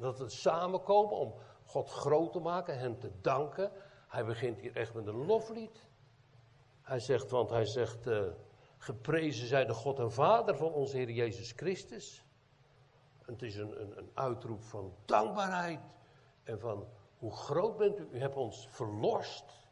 Dat 0.00 0.18
we 0.18 0.28
samenkomen 0.28 1.16
om 1.16 1.34
God 1.64 1.90
groot 1.90 2.32
te 2.32 2.40
maken, 2.40 2.78
hem 2.78 2.98
te 2.98 3.10
danken. 3.20 3.72
Hij 4.08 4.24
begint 4.24 4.60
hier 4.60 4.76
echt 4.76 4.94
met 4.94 5.06
een 5.06 5.26
loflied. 5.26 5.86
Hij 6.82 6.98
zegt, 6.98 7.30
want 7.30 7.50
hij 7.50 7.64
zegt, 7.64 8.06
uh, 8.06 8.26
geprezen 8.78 9.46
zij 9.46 9.64
de 9.64 9.74
God 9.74 9.98
en 9.98 10.12
Vader 10.12 10.56
van 10.56 10.72
onze 10.72 10.96
Heer 10.96 11.10
Jezus 11.10 11.52
Christus. 11.56 12.24
Het 13.24 13.42
is 13.42 13.56
een, 13.56 13.80
een, 13.80 13.98
een 13.98 14.10
uitroep 14.14 14.62
van 14.62 14.94
dankbaarheid 15.04 15.80
en 16.42 16.60
van 16.60 16.88
hoe 17.18 17.32
groot 17.32 17.76
bent 17.76 17.98
u, 17.98 18.08
u 18.12 18.18
hebt 18.18 18.36
ons 18.36 18.68
verlost. 18.68 19.66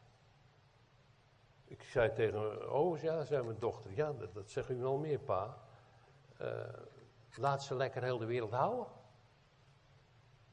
Ik 1.65 1.83
zei 1.83 2.13
tegen 2.13 2.71
oh 2.73 2.99
ja, 2.99 3.23
zei 3.23 3.43
mijn 3.43 3.59
dochter, 3.59 3.91
ja, 3.95 4.13
dat, 4.13 4.33
dat 4.33 4.49
zegt 4.49 4.69
u 4.69 4.75
wel 4.75 4.97
meer, 4.97 5.19
pa. 5.19 5.57
Uh, 6.41 6.47
laat 7.35 7.63
ze 7.63 7.75
lekker 7.75 8.03
heel 8.03 8.17
de 8.17 8.25
wereld 8.25 8.51
houden. 8.51 8.87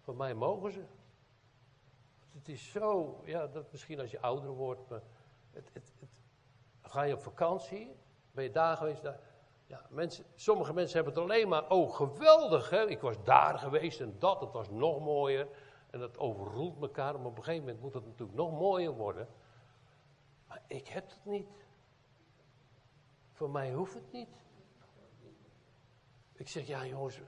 Van 0.04 0.16
mij 0.16 0.34
mogen 0.34 0.72
ze. 0.72 0.84
Het 2.32 2.48
is 2.48 2.70
zo, 2.70 3.20
ja, 3.24 3.46
dat 3.46 3.72
misschien 3.72 4.00
als 4.00 4.10
je 4.10 4.20
ouder 4.20 4.50
wordt, 4.50 4.88
maar 4.88 5.02
het, 5.50 5.70
het, 5.72 5.92
het, 6.00 6.10
ga 6.82 7.02
je 7.02 7.14
op 7.14 7.22
vakantie, 7.22 7.96
ben 8.30 8.44
je 8.44 8.50
daar 8.50 8.76
geweest, 8.76 9.02
daar, 9.02 9.20
ja, 9.66 9.86
mensen, 9.88 10.24
sommige 10.34 10.72
mensen 10.72 10.96
hebben 10.96 11.14
het 11.14 11.22
alleen 11.22 11.48
maar, 11.48 11.70
oh 11.70 11.94
geweldig, 11.94 12.70
hè? 12.70 12.86
ik 12.86 13.00
was 13.00 13.24
daar 13.24 13.58
geweest 13.58 14.00
en 14.00 14.16
dat, 14.18 14.40
het 14.40 14.52
was 14.52 14.70
nog 14.70 15.00
mooier. 15.00 15.48
En 15.90 16.00
dat 16.00 16.18
overroelt 16.18 16.82
elkaar, 16.82 17.14
maar 17.14 17.26
op 17.26 17.36
een 17.36 17.44
gegeven 17.44 17.64
moment 17.64 17.82
moet 17.82 17.94
het 17.94 18.04
natuurlijk 18.04 18.38
nog 18.38 18.58
mooier 18.58 18.92
worden. 18.92 19.28
Maar 20.48 20.62
ik 20.66 20.88
heb 20.88 21.10
het 21.10 21.24
niet. 21.24 21.66
Voor 23.32 23.50
mij 23.50 23.72
hoeft 23.72 23.94
het 23.94 24.12
niet. 24.12 24.28
Ik 26.32 26.48
zeg, 26.48 26.66
ja 26.66 26.86
jongens, 26.86 27.20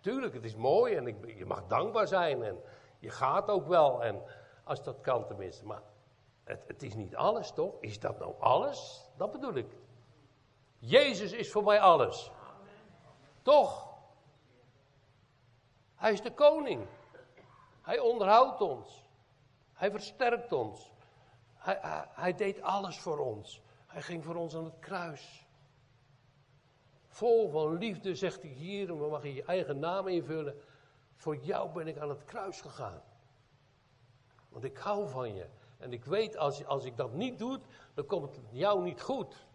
tuurlijk, 0.00 0.34
het 0.34 0.44
is 0.44 0.56
mooi 0.56 0.94
en 0.94 1.06
ik, 1.06 1.36
je 1.36 1.46
mag 1.46 1.66
dankbaar 1.66 2.06
zijn 2.06 2.42
en 2.42 2.62
je 2.98 3.10
gaat 3.10 3.48
ook 3.48 3.66
wel. 3.66 4.04
En 4.04 4.22
Als 4.64 4.82
dat 4.82 5.00
kan 5.00 5.26
tenminste. 5.26 5.66
Maar 5.66 5.82
het, 6.44 6.64
het 6.66 6.82
is 6.82 6.94
niet 6.94 7.16
alles, 7.16 7.52
toch? 7.52 7.74
Is 7.80 8.00
dat 8.00 8.18
nou 8.18 8.34
alles? 8.38 9.08
Dat 9.16 9.32
bedoel 9.32 9.54
ik. 9.54 9.72
Jezus 10.78 11.32
is 11.32 11.50
voor 11.50 11.64
mij 11.64 11.80
alles. 11.80 12.30
Toch? 13.42 13.88
Hij 15.94 16.12
is 16.12 16.22
de 16.22 16.34
koning. 16.34 16.86
Hij 17.82 17.98
onderhoudt 17.98 18.60
ons. 18.60 19.04
Hij 19.72 19.90
versterkt 19.90 20.52
ons. 20.52 20.92
Hij, 21.54 21.78
hij, 21.80 22.08
hij, 22.10 22.34
deed 22.34 22.62
alles 22.62 23.00
voor 23.00 23.18
ons. 23.18 23.62
Hij 23.86 24.02
ging 24.02 24.24
voor 24.24 24.34
ons 24.34 24.56
aan 24.56 24.64
het 24.64 24.78
kruis. 24.78 25.46
Vol 27.10 27.48
van 27.48 27.78
liefde 27.78 28.14
zegt 28.14 28.42
hij 28.42 28.50
hier, 28.50 28.88
en 28.88 29.00
we 29.00 29.08
mag 29.08 29.22
je 29.22 29.34
je 29.34 29.42
eigen 29.42 29.78
naam 29.78 30.08
invullen. 30.08 30.60
Voor 31.14 31.36
jou 31.36 31.72
ben 31.72 31.86
ik 31.86 31.98
aan 31.98 32.08
het 32.08 32.24
kruis 32.24 32.60
gegaan. 32.60 33.02
Want 34.48 34.64
ik 34.64 34.78
hou 34.78 35.08
van 35.08 35.34
je. 35.34 35.46
En 35.78 35.92
ik 35.92 36.04
weet, 36.04 36.36
als, 36.36 36.66
als 36.66 36.84
ik 36.84 36.96
dat 36.96 37.12
niet 37.12 37.38
doe, 37.38 37.60
dan 37.94 38.06
komt 38.06 38.36
het 38.36 38.44
jou 38.50 38.82
niet 38.82 39.00
goed. 39.00 39.46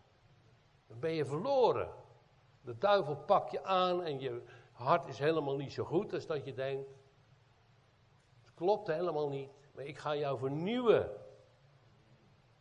Dan 0.87 0.99
ben 0.99 1.11
je 1.11 1.25
verloren. 1.25 1.89
De 2.61 2.77
duivel 2.77 3.15
pakt 3.15 3.51
je 3.51 3.63
aan 3.63 4.03
en 4.03 4.19
je 4.19 4.41
hart 4.71 5.07
is 5.07 5.19
helemaal 5.19 5.55
niet 5.55 5.73
zo 5.73 5.83
goed 5.83 6.13
als 6.13 6.25
dat 6.25 6.45
je 6.45 6.53
denkt. 6.53 6.89
Het 8.41 8.53
klopt 8.53 8.87
helemaal 8.87 9.29
niet. 9.29 9.49
Maar 9.75 9.85
ik 9.85 9.97
ga 9.97 10.15
jou 10.15 10.37
vernieuwen. 10.37 11.09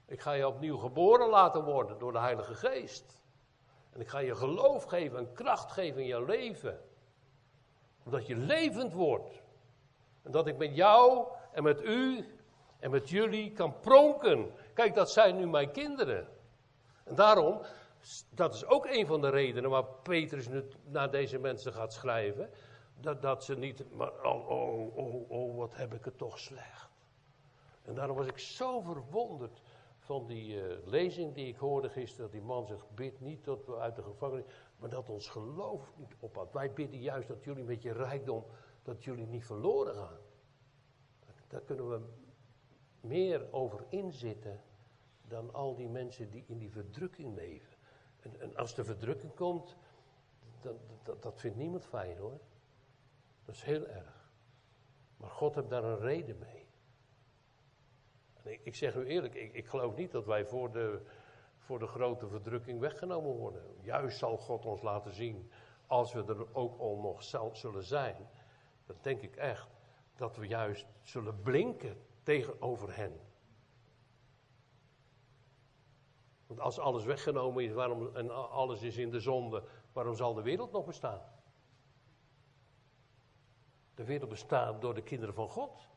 Ik 0.07 0.21
ga 0.21 0.33
je 0.33 0.47
opnieuw 0.47 0.77
geboren 0.77 1.29
laten 1.29 1.65
worden 1.65 1.99
door 1.99 2.13
de 2.13 2.19
Heilige 2.19 2.55
Geest. 2.55 3.23
En 3.95 4.01
ik 4.01 4.09
ga 4.09 4.19
je 4.19 4.35
geloof 4.35 4.85
geven 4.85 5.19
en 5.19 5.33
kracht 5.33 5.73
geven 5.73 6.01
in 6.01 6.07
je 6.07 6.25
leven. 6.25 6.81
Omdat 8.05 8.27
je 8.27 8.37
levend 8.37 8.93
wordt. 8.93 9.43
En 10.23 10.31
dat 10.31 10.47
ik 10.47 10.57
met 10.57 10.75
jou 10.77 11.27
en 11.53 11.63
met 11.63 11.83
u 11.83 12.27
en 12.79 12.91
met 12.91 13.09
jullie 13.09 13.53
kan 13.53 13.81
pronken. 13.81 14.51
Kijk, 14.73 14.95
dat 14.95 15.11
zijn 15.11 15.37
nu 15.37 15.47
mijn 15.47 15.71
kinderen. 15.71 16.29
En 17.05 17.15
daarom, 17.15 17.61
dat 18.31 18.55
is 18.55 18.67
ook 18.67 18.87
een 18.87 19.07
van 19.07 19.21
de 19.21 19.29
redenen 19.29 19.71
waar 19.71 19.85
Petrus 19.85 20.49
nu 20.49 20.69
naar 20.85 21.11
deze 21.11 21.39
mensen 21.39 21.73
gaat 21.73 21.93
schrijven. 21.93 22.51
Dat, 23.01 23.23
dat 23.23 23.45
ze 23.45 23.57
niet, 23.57 23.85
maar 23.93 24.23
oh, 24.23 24.49
oh, 24.49 24.97
oh, 24.97 25.31
oh, 25.31 25.57
wat 25.57 25.77
heb 25.77 25.95
ik 25.95 26.05
het 26.05 26.19
toch 26.19 26.39
slecht. 26.39 26.89
En 27.83 27.95
daarom 27.95 28.17
was 28.17 28.27
ik 28.27 28.39
zo 28.39 28.81
verwonderd 28.81 29.61
van 30.05 30.27
die 30.27 30.55
uh, 30.55 30.87
lezing 30.87 31.35
die 31.35 31.47
ik 31.47 31.57
hoorde 31.57 31.89
gisteren. 31.89 32.23
Dat 32.23 32.33
die 32.33 32.49
man 32.49 32.67
zegt, 32.67 32.95
bid 32.95 33.21
niet 33.21 33.43
tot 33.43 33.67
we 33.67 33.77
uit 33.77 33.97
de 33.97 34.03
gevangenis, 34.03 34.45
maar 34.77 34.89
dat 34.89 35.09
ons 35.09 35.29
geloof 35.29 35.93
niet 35.97 36.15
ophoudt. 36.19 36.53
Wij 36.53 36.73
bidden 36.73 37.01
juist 37.01 37.29
dat 37.29 37.45
jullie 37.45 37.65
met 37.65 37.83
je 37.83 37.93
rijkdom, 37.93 38.45
dat 38.83 39.05
jullie 39.05 39.27
niet 39.27 39.45
verloren 39.45 39.95
gaan. 39.95 40.19
Daar 41.49 41.61
kunnen 41.61 41.89
we 41.89 42.01
meer 43.01 43.53
over 43.53 43.85
inzitten 43.89 44.61
dan 45.29 45.55
al 45.55 45.75
die 45.75 45.89
mensen 45.89 46.31
die 46.31 46.45
in 46.47 46.59
die 46.59 46.71
verdrukking 46.71 47.35
leven. 47.35 47.77
En, 48.21 48.57
als 48.57 48.75
de 48.75 48.85
verdrukking 48.85 49.35
komt, 49.35 49.77
dat, 50.61 50.77
dat, 51.03 51.23
dat 51.23 51.41
vindt 51.41 51.57
niemand 51.57 51.85
fijn 51.85 52.17
hoor. 52.17 52.41
Dat 53.45 53.55
is 53.55 53.63
heel 53.63 53.87
erg. 53.87 54.31
Maar 55.17 55.31
God 55.31 55.55
heeft 55.55 55.71
daar 55.71 55.85
een 55.85 55.99
reden 55.99 56.39
mee. 56.39 56.64
Ik, 58.45 58.61
ik 58.63 58.75
zeg 58.75 58.95
u 58.95 59.07
eerlijk, 59.07 59.35
ik, 59.35 59.53
ik, 59.53 59.67
geloof 59.67 59.97
niet 59.97 60.11
dat 60.11 60.27
wij 60.27 60.45
voor 60.47 60.73
de, 60.73 61.03
voor 61.59 61.79
de 61.79 61.87
grote 61.87 62.29
verdrukking 62.29 62.81
weggenomen 62.81 63.33
worden. 63.33 63.63
Juist 63.81 64.19
zal 64.19 64.37
God 64.37 64.65
ons 64.65 64.83
laten 64.83 65.15
zien, 65.15 65.51
als 65.87 66.13
we 66.13 66.25
er 66.25 66.55
ook 66.55 66.79
al 66.79 66.97
nog 66.97 67.23
zullen 67.57 67.85
zijn, 67.85 68.29
dat 68.87 69.03
denk 69.03 69.21
ik 69.21 69.37
echt, 69.37 69.69
dat 70.17 70.37
we 70.37 70.47
juist 70.47 70.87
zullen 71.03 71.41
blinken 71.43 71.97
tegenover 72.23 72.97
hen. 72.97 73.21
Want 76.47 76.61
als 76.61 76.79
alles 76.79 77.05
weggenomen 77.05 77.65
is 77.65 77.73
waarom, 77.73 78.17
en 78.17 78.51
alles 78.51 78.83
is 78.83 78.97
in 78.97 79.11
de 79.11 79.21
zonde, 79.21 79.63
waarom 79.93 80.15
zal 80.15 80.35
de 80.35 80.43
wereld 80.43 80.73
nog 80.73 80.85
bestaan? 80.85 81.23
De 83.95 84.05
wereld 84.05 84.29
bestaat 84.29 84.81
door 84.81 84.95
de 84.95 85.03
kinderen 85.03 85.35
van 85.35 85.49
God. 85.49 85.89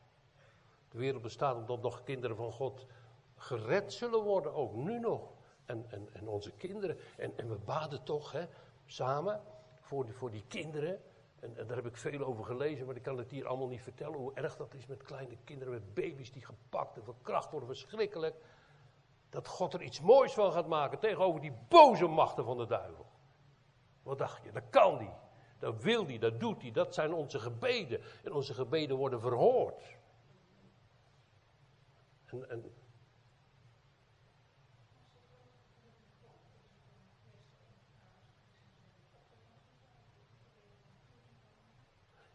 De 0.90 0.98
wereld 0.98 1.22
bestaat 1.22 1.56
omdat 1.56 1.82
nog 1.82 2.02
kinderen 2.02 2.36
van 2.36 2.52
God 2.52 2.86
gered 3.36 3.92
zullen 3.92 4.22
worden, 4.22 4.54
ook 4.54 4.74
nu 4.74 4.98
nog. 4.98 5.36
En, 5.64 5.86
en, 5.88 6.08
en 6.12 6.28
onze 6.28 6.52
kinderen. 6.52 6.98
En, 7.16 7.38
en 7.38 7.48
we 7.48 7.56
baden 7.56 8.04
toch 8.04 8.32
hè, 8.32 8.46
samen 8.86 9.40
voor 9.80 10.04
die, 10.04 10.14
voor 10.14 10.30
die 10.30 10.44
kinderen. 10.48 11.00
En, 11.40 11.56
en, 11.56 11.66
daar 11.66 11.76
heb 11.76 11.86
ik 11.86 11.96
veel 11.96 12.24
over 12.24 12.44
gelezen, 12.44 12.86
maar 12.86 12.96
ik 12.96 13.02
kan 13.02 13.18
het 13.18 13.30
hier 13.30 13.46
allemaal 13.46 13.68
niet 13.68 13.82
vertellen 13.82 14.18
hoe 14.18 14.34
erg 14.34 14.56
dat 14.56 14.74
is 14.74 14.86
met 14.86 15.02
kleine 15.02 15.36
kinderen, 15.44 15.72
met 15.72 15.94
baby's 15.94 16.32
die 16.32 16.44
gepakt 16.44 16.96
en 16.96 17.04
verkracht 17.04 17.50
worden, 17.50 17.68
verschrikkelijk. 17.68 18.36
Dat 19.28 19.48
God 19.48 19.74
er 19.74 19.82
iets 19.82 20.00
moois 20.00 20.34
van 20.34 20.52
gaat 20.52 20.66
maken 20.66 20.98
tegenover 20.98 21.40
die 21.40 21.52
boze 21.68 22.06
machten 22.06 22.44
van 22.44 22.56
de 22.56 22.66
duivel. 22.66 23.06
Wat 24.02 24.18
dacht 24.18 24.44
je? 24.44 24.52
Dat 24.52 24.62
kan 24.70 24.98
die. 24.98 25.12
Dat 25.58 25.82
wil 25.82 26.06
die, 26.06 26.18
dat 26.18 26.40
doet 26.40 26.62
hij. 26.62 26.70
Dat 26.70 26.94
zijn 26.94 27.12
onze 27.12 27.38
gebeden. 27.38 28.00
En 28.24 28.32
onze 28.32 28.54
gebeden 28.54 28.96
worden 28.96 29.20
verhoord. 29.20 29.82
En, 32.30 32.48
en 32.50 32.64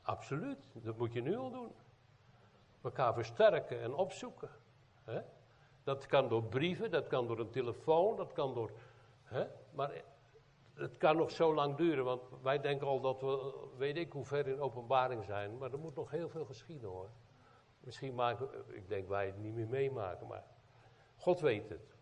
Absoluut, 0.03 0.67
dat 0.73 0.97
moet 0.97 1.13
je 1.13 1.21
nu 1.21 1.35
al 1.35 1.51
doen. 1.51 1.71
Elkaar 2.81 3.13
versterken 3.13 3.81
en 3.81 3.93
opzoeken. 3.93 4.49
Dat 5.83 6.05
kan 6.05 6.27
door 6.27 6.43
brieven, 6.43 6.91
dat 6.91 7.07
kan 7.07 7.27
door 7.27 7.39
een 7.39 7.49
telefoon, 7.49 8.17
dat 8.17 8.33
kan 8.33 8.53
door. 8.53 8.71
Maar 9.71 10.03
het 10.73 10.97
kan 10.97 11.17
nog 11.17 11.31
zo 11.31 11.53
lang 11.53 11.75
duren, 11.75 12.03
want 12.03 12.21
wij 12.41 12.59
denken 12.59 12.87
al 12.87 13.01
dat 13.01 13.21
we, 13.21 13.53
weet 13.77 13.97
ik 13.97 14.11
hoe 14.11 14.25
ver 14.25 14.47
in 14.47 14.59
openbaring 14.59 15.25
zijn, 15.25 15.57
maar 15.57 15.71
er 15.71 15.79
moet 15.79 15.95
nog 15.95 16.11
heel 16.11 16.29
veel 16.29 16.45
geschieden 16.45 16.89
hoor. 16.89 17.09
Misschien 17.83 18.15
maken, 18.15 18.49
ik 18.67 18.87
denk 18.87 19.07
wij 19.07 19.25
het 19.25 19.37
niet 19.37 19.53
meer 19.53 19.67
meemaken, 19.67 20.27
maar 20.27 20.43
God 21.15 21.39
weet 21.39 21.69
het. 21.69 21.95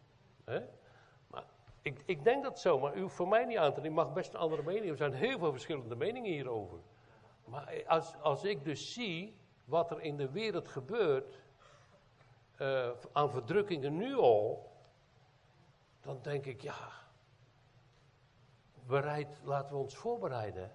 Maar 1.28 1.46
ik, 1.82 2.04
ik 2.06 2.24
denk 2.24 2.44
dat 2.44 2.60
zo, 2.60 2.80
maar 2.80 2.96
u 2.96 3.10
voor 3.10 3.28
mij 3.28 3.46
niet 3.46 3.58
aan 3.58 3.74
te 3.74 3.90
mag 3.90 4.14
best 4.14 4.34
een 4.34 4.40
andere 4.40 4.64
mening. 4.64 4.90
Er 4.92 4.98
zijn 4.98 5.14
heel 5.14 5.40
veel 5.40 5.52
verschillende 5.52 5.96
meningen 5.96 6.32
hierover. 6.32 6.80
Maar 7.46 7.84
als, 7.88 8.16
als 8.22 8.44
ik 8.44 8.64
dus 8.64 8.94
zie 8.94 9.40
wat 9.66 9.92
er 9.92 10.02
in 10.02 10.18
de 10.18 10.32
wereld 10.32 10.68
gebeurt, 10.68 11.40
uh, 12.58 12.90
aan 13.12 13.32
verdrukkingen 13.32 13.98
nu 13.98 14.16
al, 14.16 14.72
dan 16.02 16.22
denk 16.22 16.46
ik, 16.46 16.62
ja, 16.62 16.92
bereid, 18.88 19.42
laten 19.44 19.76
we 19.76 19.82
ons 19.82 19.96
voorbereiden 19.96 20.72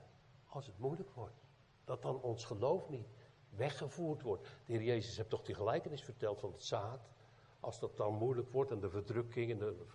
als 0.49 0.66
het 0.66 0.79
moeilijk 0.79 1.11
wordt. 1.11 1.45
Dat 1.85 2.03
dan 2.03 2.21
ons 2.23 2.45
geloof 2.45 2.88
niet 2.88 3.15
weggevoerd 3.57 4.23
wordt. 4.23 4.42
De 4.42 4.73
Heer 4.73 4.83
Jezus 4.83 5.16
heeft 5.16 5.31
toch 5.31 5.42
die 5.42 5.55
gelijkenis 5.55 6.03
verteld 6.03 6.40
van 6.40 6.53
het 6.53 6.62
zaad. 6.62 7.09
Als 7.61 7.81
dat 7.81 7.97
dan 7.97 8.14
moeilijk 8.14 8.51
wordt 8.53 8.71
en 8.71 8.81
de 8.81 8.90
verdrukking 8.90 9.51
en 9.51 9.59
de 9.59 9.87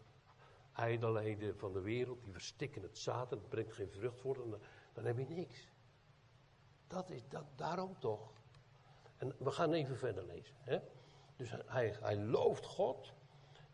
ijdelheden 0.74 1.58
van 1.58 1.74
de 1.74 1.82
wereld, 1.82 2.24
die 2.24 2.32
verstikken 2.34 2.82
het 2.82 2.98
zaad 2.98 3.32
en 3.32 3.38
het 3.38 3.50
brengt 3.50 3.74
geen 3.74 3.92
vrucht 3.92 4.20
voort, 4.20 4.40
dan, 4.94 5.06
heb 5.06 5.18
je 5.18 5.26
niks. 5.26 5.68
Dat 6.88 7.10
is 7.10 7.28
dat, 7.30 7.46
daarom 7.56 8.00
toch. 8.00 8.32
En 9.18 9.36
we 9.38 9.52
gaan 9.52 9.72
even 9.74 9.98
verder 9.98 10.26
lezen. 10.26 10.56
Hè? 10.60 10.80
Dus 11.36 11.54
hij, 11.66 11.98
hij 12.00 12.18
looft 12.18 12.66
God, 12.66 13.14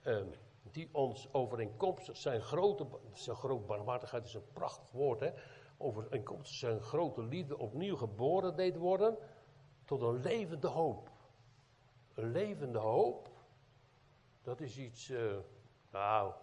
um, 0.06 0.32
die 0.72 0.90
ons 0.92 1.34
overeenkomstig 1.34 2.18
zijn 2.18 2.42
grote, 2.42 2.88
zijn 3.14 3.36
grote 3.36 3.66
barmhartigheid 3.66 4.26
is 4.26 4.34
een 4.34 4.52
prachtig 4.54 4.92
woord, 4.92 5.20
hè? 5.20 5.32
overeenkomstig 5.78 6.56
zijn 6.56 6.82
grote 6.82 7.24
liefde 7.24 7.58
opnieuw 7.58 7.96
geboren 7.96 8.56
deed 8.56 8.76
worden 8.78 9.18
tot 9.88 10.02
een 10.02 10.22
levende 10.22 10.68
hoop. 10.68 11.10
Een 12.14 12.32
levende 12.32 12.78
hoop, 12.78 13.30
dat 14.42 14.62
is 14.62 14.78
iets, 14.78 15.10
uh, 15.10 15.38
nou, 15.92 16.34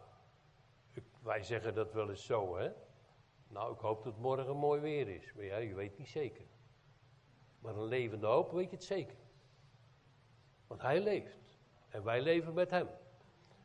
wij 1.22 1.42
zeggen 1.42 1.74
dat 1.74 1.92
wel 1.92 2.10
eens 2.10 2.24
zo, 2.24 2.56
hè. 2.56 2.72
Nou, 3.48 3.72
ik 3.74 3.80
hoop 3.80 4.04
dat 4.04 4.18
morgen 4.18 4.56
mooi 4.56 4.80
weer 4.80 5.08
is, 5.08 5.32
maar 5.32 5.44
ja, 5.44 5.56
je 5.56 5.74
weet 5.74 5.98
niet 5.98 6.08
zeker. 6.08 6.44
Maar 7.58 7.76
een 7.76 7.84
levende 7.84 8.26
hoop 8.26 8.52
weet 8.52 8.70
je 8.70 8.76
het 8.76 8.84
zeker. 8.84 9.16
Want 10.66 10.80
hij 10.80 11.00
leeft. 11.00 11.38
En 11.88 12.04
wij 12.04 12.20
leven 12.20 12.54
met 12.54 12.70
hem. 12.70 12.88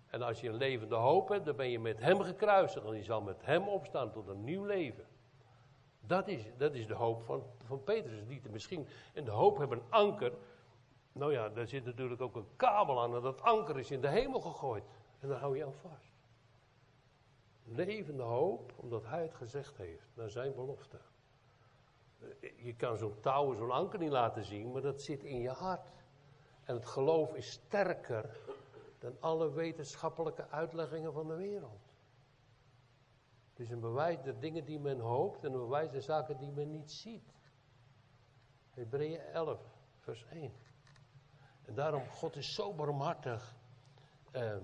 En 0.07 0.21
als 0.21 0.41
je 0.41 0.49
een 0.49 0.55
levende 0.55 0.95
hoop 0.95 1.29
hebt, 1.29 1.45
dan 1.45 1.55
ben 1.55 1.69
je 1.69 1.79
met 1.79 1.99
hem 1.99 2.21
gekruisigd. 2.21 2.85
En 2.85 2.95
je 2.95 3.03
zal 3.03 3.21
met 3.21 3.45
hem 3.45 3.67
opstaan 3.67 4.11
tot 4.11 4.27
een 4.27 4.43
nieuw 4.43 4.65
leven. 4.65 5.05
Dat 6.09 6.27
is, 6.27 6.41
dat 6.57 6.73
is 6.73 6.87
de 6.87 6.93
hoop 6.93 7.23
van, 7.23 7.43
van 7.65 7.83
Petrus. 7.83 8.21
Misschien 8.49 8.87
in 9.13 9.25
de 9.25 9.31
hoop 9.31 9.57
hebben 9.57 9.77
een 9.77 9.91
anker. 9.91 10.33
Nou 11.11 11.31
ja, 11.31 11.49
daar 11.49 11.67
zit 11.67 11.85
natuurlijk 11.85 12.21
ook 12.21 12.35
een 12.35 12.47
kabel 12.55 13.01
aan. 13.01 13.15
En 13.15 13.21
dat 13.21 13.41
anker 13.41 13.79
is 13.79 13.91
in 13.91 14.01
de 14.01 14.07
hemel 14.07 14.41
gegooid. 14.41 14.83
En 15.19 15.27
daar 15.27 15.39
hou 15.39 15.57
je 15.57 15.65
aan 15.65 15.73
vast. 15.73 16.13
Levende 17.63 18.23
hoop, 18.23 18.73
omdat 18.75 19.05
hij 19.05 19.21
het 19.21 19.33
gezegd 19.33 19.77
heeft, 19.77 20.07
naar 20.13 20.29
zijn 20.29 20.55
belofte. 20.55 20.97
Je 22.55 22.75
kan 22.75 22.97
zo'n 22.97 23.19
touw, 23.19 23.53
zo'n 23.53 23.71
anker 23.71 23.99
niet 23.99 24.11
laten 24.11 24.45
zien, 24.45 24.71
maar 24.71 24.81
dat 24.81 25.01
zit 25.01 25.23
in 25.23 25.41
je 25.41 25.49
hart. 25.49 25.91
En 26.63 26.75
het 26.75 26.85
geloof 26.85 27.33
is 27.33 27.51
sterker 27.51 28.39
dan 28.99 29.17
alle 29.19 29.51
wetenschappelijke 29.51 30.47
uitleggingen 30.49 31.13
van 31.13 31.27
de 31.27 31.35
wereld. 31.35 31.88
Het 33.59 33.67
is 33.67 33.73
een 33.73 33.79
bewijs 33.79 34.21
der 34.21 34.39
dingen 34.39 34.65
die 34.65 34.79
men 34.79 34.99
hoopt 34.99 35.43
en 35.43 35.53
een 35.53 35.59
bewijs 35.59 35.91
der 35.91 36.01
zaken 36.01 36.37
die 36.37 36.51
men 36.51 36.71
niet 36.71 36.91
ziet. 36.91 37.33
Hebreeën 38.69 39.19
11, 39.19 39.59
vers 39.97 40.25
1. 40.25 40.53
En 41.65 41.73
daarom, 41.73 42.07
God 42.09 42.35
is 42.35 42.53
zo 42.53 42.73
barmhartig. 42.73 43.55
Eh, 44.31 44.57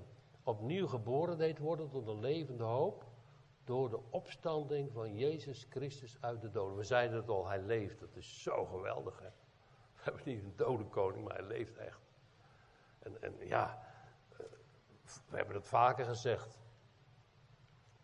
opnieuw 0.43 0.87
geboren 0.87 1.37
deed 1.37 1.59
worden 1.59 1.89
tot 1.89 2.07
een 2.07 2.19
levende 2.19 2.63
hoop. 2.63 3.05
Door 3.63 3.89
de 3.89 3.99
opstanding 4.09 4.91
van 4.91 5.15
Jezus 5.15 5.67
Christus 5.69 6.17
uit 6.21 6.41
de 6.41 6.49
doden. 6.49 6.77
We 6.77 6.83
zeiden 6.83 7.17
het 7.17 7.29
al, 7.29 7.47
hij 7.47 7.61
leeft. 7.61 7.99
Dat 7.99 8.15
is 8.15 8.41
zo 8.41 8.65
geweldig. 8.65 9.19
Hè? 9.19 9.29
We 9.95 10.01
hebben 10.03 10.21
niet 10.25 10.43
een 10.43 10.53
dode 10.55 10.85
koning, 10.85 11.27
maar 11.27 11.35
hij 11.35 11.47
leeft 11.47 11.77
echt. 11.77 12.01
En, 12.99 13.21
en 13.21 13.47
ja, 13.47 13.87
eh, 14.31 14.45
we 15.29 15.37
hebben 15.37 15.55
het 15.55 15.67
vaker 15.67 16.05
gezegd. 16.05 16.59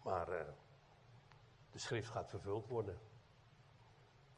Maar 0.04 0.30
uh, 0.30 0.42
de 1.72 1.80
schrift 1.80 2.10
gaat 2.10 2.30
vervuld 2.30 2.68
worden. 2.68 3.00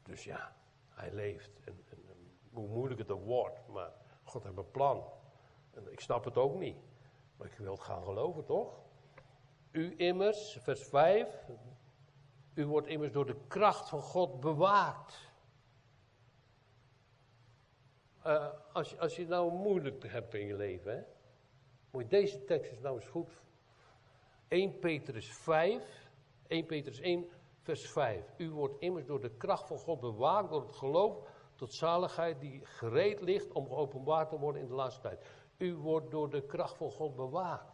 Dus 0.02 0.24
ja, 0.24 0.56
hij 0.88 1.12
leeft. 1.12 1.50
En, 1.64 1.84
hoe 2.52 2.68
moeilijk 2.68 3.00
het 3.00 3.10
ook 3.10 3.24
wordt, 3.24 3.68
maar 3.68 3.92
God 4.22 4.42
heeft 4.42 4.56
een 4.56 4.70
plan. 4.70 5.04
En 5.70 5.92
ik 5.92 6.00
snap 6.00 6.24
het 6.24 6.36
ook 6.36 6.58
niet. 6.58 6.76
Maar 7.36 7.46
ik 7.46 7.56
wil 7.56 7.72
het 7.72 7.80
gaan 7.80 8.02
geloven, 8.02 8.44
toch? 8.44 8.80
U 9.70 9.94
immers, 9.96 10.58
vers 10.60 10.82
5. 10.82 11.50
U 12.54 12.66
wordt 12.66 12.86
immers 12.86 13.12
door 13.12 13.26
de 13.26 13.36
kracht 13.48 13.88
van 13.88 14.00
God 14.00 14.40
bewaakt. 14.40 15.32
Uh, 18.26 18.48
als, 18.72 18.98
als 18.98 19.16
je 19.16 19.26
nou 19.26 19.52
moeilijk 19.52 20.04
hebt 20.06 20.34
in 20.34 20.46
je 20.46 20.56
leven, 20.56 20.96
hè, 20.96 21.02
moet 21.90 22.02
je 22.02 22.08
deze 22.08 22.44
tekst 22.44 22.70
eens 22.70 22.80
nou 22.80 22.96
eens 22.96 23.08
goed. 23.08 23.42
1 24.48 24.78
Petrus 24.78 25.32
5, 25.32 26.03
1 26.54 26.66
Petrus 26.66 27.00
1, 27.00 27.28
vers 27.60 27.90
5. 27.90 28.32
U 28.36 28.50
wordt 28.50 28.80
immers 28.80 29.06
door 29.06 29.20
de 29.20 29.36
kracht 29.36 29.66
van 29.66 29.78
God 29.78 30.00
bewaakt, 30.00 30.50
door 30.50 30.62
het 30.62 30.76
geloof 30.76 31.16
tot 31.54 31.72
zaligheid 31.72 32.40
die 32.40 32.60
gereed 32.64 33.20
ligt 33.20 33.52
om 33.52 33.68
geopenbaard 33.68 34.28
te 34.28 34.38
worden 34.38 34.60
in 34.62 34.68
de 34.68 34.74
laatste 34.74 35.00
tijd. 35.00 35.26
U 35.56 35.76
wordt 35.76 36.10
door 36.10 36.30
de 36.30 36.46
kracht 36.46 36.76
van 36.76 36.90
God 36.90 37.16
bewaakt. 37.16 37.72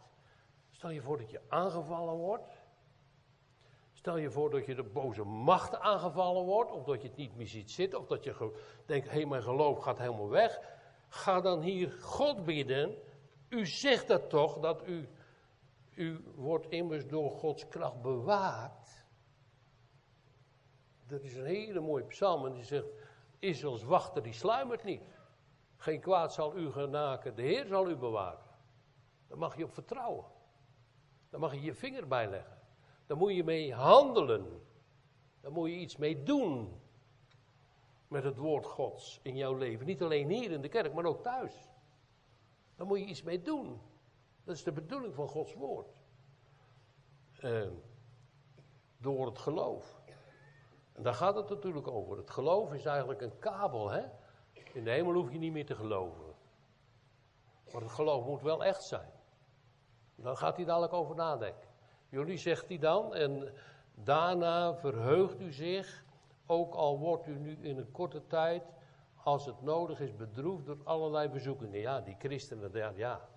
Stel 0.69 0.89
je 0.89 1.01
voor 1.01 1.17
dat 1.17 1.29
je 1.29 1.41
aangevallen 1.47 2.15
wordt. 2.15 2.61
Stel 3.93 4.17
je 4.17 4.29
voor 4.29 4.49
dat 4.49 4.65
je 4.65 4.75
de 4.75 4.83
boze 4.83 5.23
macht 5.23 5.79
aangevallen 5.79 6.45
wordt, 6.45 6.71
of 6.71 6.83
dat 6.83 7.01
je 7.01 7.07
het 7.07 7.17
niet 7.17 7.35
meer 7.35 7.47
ziet 7.47 7.71
zitten, 7.71 7.99
of 7.99 8.05
dat 8.05 8.23
je 8.23 8.51
denkt, 8.85 9.07
hé, 9.07 9.13
hey, 9.13 9.25
mijn 9.25 9.43
geloof 9.43 9.79
gaat 9.79 9.97
helemaal 9.97 10.29
weg. 10.29 10.59
Ga 11.07 11.41
dan 11.41 11.61
hier 11.61 11.91
God 11.91 12.43
bidden. 12.45 12.97
U 13.49 13.65
zegt 13.65 14.07
dat 14.07 14.29
toch, 14.29 14.59
dat 14.59 14.87
u, 14.87 15.09
u 16.01 16.23
wordt 16.35 16.69
immers 16.69 17.07
door 17.07 17.31
Gods 17.31 17.67
kracht 17.67 18.01
bewaakt. 18.01 19.05
Dat 21.07 21.23
is 21.23 21.35
een 21.35 21.45
hele 21.45 21.79
mooie 21.79 22.03
psalm 22.03 22.45
en 22.45 22.53
die 22.53 22.63
zegt, 22.63 22.87
Israëls 23.39 23.83
wachter 23.83 24.23
die 24.23 24.33
sluimert 24.33 24.83
niet. 24.83 25.01
Geen 25.75 25.99
kwaad 25.99 26.33
zal 26.33 26.57
u 26.57 26.71
genaken, 26.71 27.35
de 27.35 27.41
Heer 27.41 27.65
zal 27.65 27.89
u 27.89 27.95
bewaken. 27.95 28.49
Daar 29.27 29.37
mag 29.37 29.57
je 29.57 29.63
op 29.63 29.73
vertrouwen. 29.73 30.25
Daar 31.29 31.39
mag 31.39 31.53
je 31.53 31.61
je 31.61 31.73
vinger 31.73 32.07
bij 32.07 32.29
leggen. 32.29 32.59
Daar 33.05 33.17
moet 33.17 33.35
je 33.35 33.43
mee 33.43 33.73
handelen. 33.73 34.65
Daar 35.41 35.51
moet 35.51 35.69
je 35.69 35.75
iets 35.75 35.97
mee 35.97 36.23
doen. 36.23 36.81
Met 38.07 38.23
het 38.23 38.37
woord 38.37 38.65
Gods 38.65 39.19
in 39.23 39.35
jouw 39.35 39.55
leven. 39.55 39.85
Niet 39.85 40.01
alleen 40.01 40.29
hier 40.29 40.51
in 40.51 40.61
de 40.61 40.69
kerk, 40.69 40.93
maar 40.93 41.05
ook 41.05 41.23
thuis. 41.23 41.69
Daar 42.75 42.87
moet 42.87 42.99
je 42.99 43.05
iets 43.05 43.23
mee 43.23 43.41
doen. 43.41 43.81
Dat 44.43 44.55
is 44.55 44.63
de 44.63 44.71
bedoeling 44.71 45.15
van 45.15 45.27
Gods 45.27 45.53
woord. 45.53 45.93
Uh, 47.43 47.67
door 48.97 49.25
het 49.25 49.39
geloof. 49.39 50.01
En 50.93 51.03
daar 51.03 51.13
gaat 51.13 51.35
het 51.35 51.49
natuurlijk 51.49 51.87
over. 51.87 52.17
Het 52.17 52.29
geloof 52.29 52.73
is 52.73 52.85
eigenlijk 52.85 53.21
een 53.21 53.39
kabel, 53.39 53.89
hè? 53.89 54.03
In 54.73 54.83
de 54.83 54.91
hemel 54.91 55.13
hoef 55.13 55.31
je 55.31 55.37
niet 55.37 55.51
meer 55.51 55.65
te 55.65 55.75
geloven. 55.75 56.33
Maar 57.73 57.81
het 57.81 57.91
geloof 57.91 58.25
moet 58.25 58.41
wel 58.41 58.63
echt 58.63 58.83
zijn. 58.83 59.11
Dan 60.15 60.37
gaat 60.37 60.55
hij 60.55 60.65
dadelijk 60.65 60.93
over 60.93 61.15
nadenken. 61.15 61.69
Jullie 62.09 62.37
zegt 62.37 62.67
hij 62.67 62.77
dan, 62.77 63.15
en 63.15 63.53
daarna 63.93 64.75
verheugt 64.75 65.41
u 65.41 65.51
zich, 65.51 66.05
ook 66.45 66.73
al 66.73 66.99
wordt 66.99 67.27
u 67.27 67.37
nu 67.39 67.57
in 67.61 67.77
een 67.77 67.91
korte 67.91 68.27
tijd, 68.27 68.63
als 69.23 69.45
het 69.45 69.61
nodig 69.61 69.99
is, 69.99 70.15
bedroefd 70.15 70.65
door 70.65 70.77
allerlei 70.83 71.29
bezoekingen. 71.29 71.79
Ja, 71.79 72.01
die 72.01 72.15
christenen, 72.19 72.95
ja, 72.95 73.29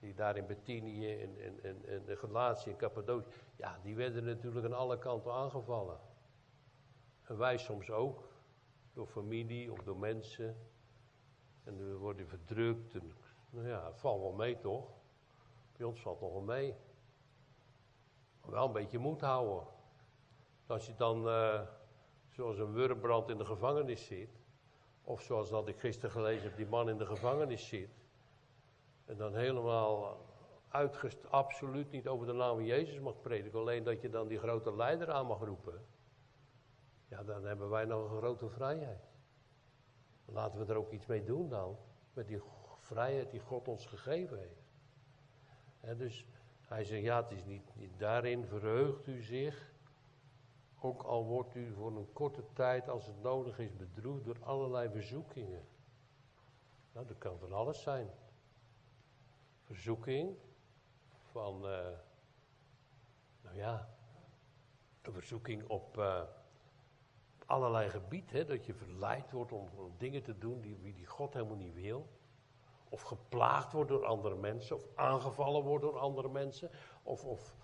die 0.00 0.14
daar 0.14 0.36
in 0.36 0.46
Bettinië, 0.46 1.08
in, 1.08 1.38
in, 1.38 1.64
in, 1.64 2.08
in 2.08 2.16
Galatië, 2.16 2.70
in 2.70 2.76
Cappadocië, 2.76 3.28
ja, 3.56 3.78
die 3.82 3.96
werden 3.96 4.24
natuurlijk 4.24 4.66
aan 4.66 4.72
alle 4.72 4.98
kanten 4.98 5.32
aangevallen. 5.32 5.98
En 7.22 7.38
wij 7.38 7.58
soms 7.58 7.90
ook, 7.90 8.28
door 8.92 9.06
familie 9.06 9.72
of 9.72 9.82
door 9.82 9.96
mensen. 9.96 10.56
En 11.64 11.76
we 11.76 11.96
worden 11.96 12.28
verdrukt. 12.28 12.94
En, 12.94 13.12
nou 13.50 13.68
ja, 13.68 13.86
het 13.86 13.98
valt 13.98 14.20
wel 14.20 14.32
mee 14.32 14.58
toch? 14.58 14.88
Bij 15.76 15.86
ons 15.86 16.00
valt 16.00 16.20
nog 16.20 16.32
wel 16.32 16.42
mee. 16.42 16.74
Maar 18.40 18.50
wel 18.50 18.66
een 18.66 18.72
beetje 18.72 18.98
moed 18.98 19.20
houden. 19.20 19.66
Als 20.66 20.86
je 20.86 20.94
dan, 20.94 21.26
uh, 21.26 21.60
zoals 22.30 22.58
een 22.58 22.72
wurmbrand 22.72 23.28
in 23.28 23.38
de 23.38 23.44
gevangenis 23.44 24.06
zit. 24.06 24.40
Of 25.02 25.22
zoals 25.22 25.50
dat 25.50 25.68
ik 25.68 25.78
gisteren 25.78 26.10
gelezen 26.10 26.48
heb, 26.48 26.56
die 26.56 26.66
man 26.66 26.88
in 26.88 26.98
de 26.98 27.06
gevangenis 27.06 27.68
zit. 27.68 27.90
En 29.06 29.16
dan 29.16 29.34
helemaal 29.34 30.20
uitgest, 30.68 31.30
absoluut 31.30 31.90
niet 31.90 32.08
over 32.08 32.26
de 32.26 32.32
naam 32.32 32.54
van 32.54 32.64
Jezus 32.64 33.00
mag 33.00 33.20
prediken. 33.20 33.58
Alleen 33.58 33.84
dat 33.84 34.00
je 34.00 34.10
dan 34.10 34.28
die 34.28 34.38
grote 34.38 34.76
leider 34.76 35.10
aan 35.10 35.26
mag 35.26 35.40
roepen. 35.40 35.86
Ja, 37.08 37.22
dan 37.22 37.44
hebben 37.44 37.68
wij 37.68 37.84
nog 37.84 38.10
een 38.10 38.16
grote 38.16 38.48
vrijheid. 38.48 39.08
Laten 40.24 40.58
we 40.58 40.72
er 40.72 40.78
ook 40.78 40.92
iets 40.92 41.06
mee 41.06 41.24
doen 41.24 41.48
dan. 41.48 41.76
Met 42.12 42.26
die 42.26 42.42
vrijheid 42.78 43.30
die 43.30 43.40
God 43.40 43.68
ons 43.68 43.86
gegeven 43.86 44.38
heeft. 44.38 45.98
dus 45.98 46.26
hij 46.60 46.84
zegt, 46.84 47.02
ja, 47.02 47.22
het 47.22 47.30
is 47.30 47.44
niet, 47.44 47.76
niet, 47.76 47.98
daarin 47.98 48.46
verheugt 48.46 49.06
u 49.06 49.22
zich. 49.22 49.74
Ook 50.80 51.02
al 51.02 51.24
wordt 51.24 51.54
u 51.54 51.72
voor 51.72 51.96
een 51.96 52.12
korte 52.12 52.44
tijd, 52.52 52.88
als 52.88 53.06
het 53.06 53.22
nodig 53.22 53.58
is, 53.58 53.76
bedroefd 53.76 54.24
door 54.24 54.36
allerlei 54.40 54.90
verzoekingen. 54.90 55.64
Nou, 56.92 57.06
dat 57.06 57.18
kan 57.18 57.38
van 57.38 57.52
alles 57.52 57.82
zijn. 57.82 58.10
Verzoeking 59.66 60.36
van, 61.30 61.56
uh, 61.56 61.88
nou 63.42 63.56
ja, 63.56 63.88
een 65.02 65.12
verzoeking 65.12 65.68
op... 65.68 65.96
Uh, 65.96 66.22
allerlei 67.46 67.90
gebieden, 67.90 68.46
dat 68.46 68.66
je 68.66 68.74
verleid 68.74 69.30
wordt 69.30 69.52
om, 69.52 69.68
dingen 69.98 70.22
te 70.22 70.38
doen 70.38 70.60
die, 70.60 70.94
die 70.94 71.06
God 71.06 71.34
helemaal 71.34 71.56
niet 71.56 71.74
wil. 71.74 72.08
Of 72.88 73.02
geplaagd 73.02 73.72
wordt 73.72 73.90
door 73.90 74.04
andere 74.04 74.36
mensen, 74.36 74.76
of 74.76 74.84
aangevallen 74.94 75.62
wordt 75.62 75.84
door 75.84 75.98
andere 75.98 76.28
mensen. 76.28 76.70
Of, 77.02 77.24
of 77.24 77.56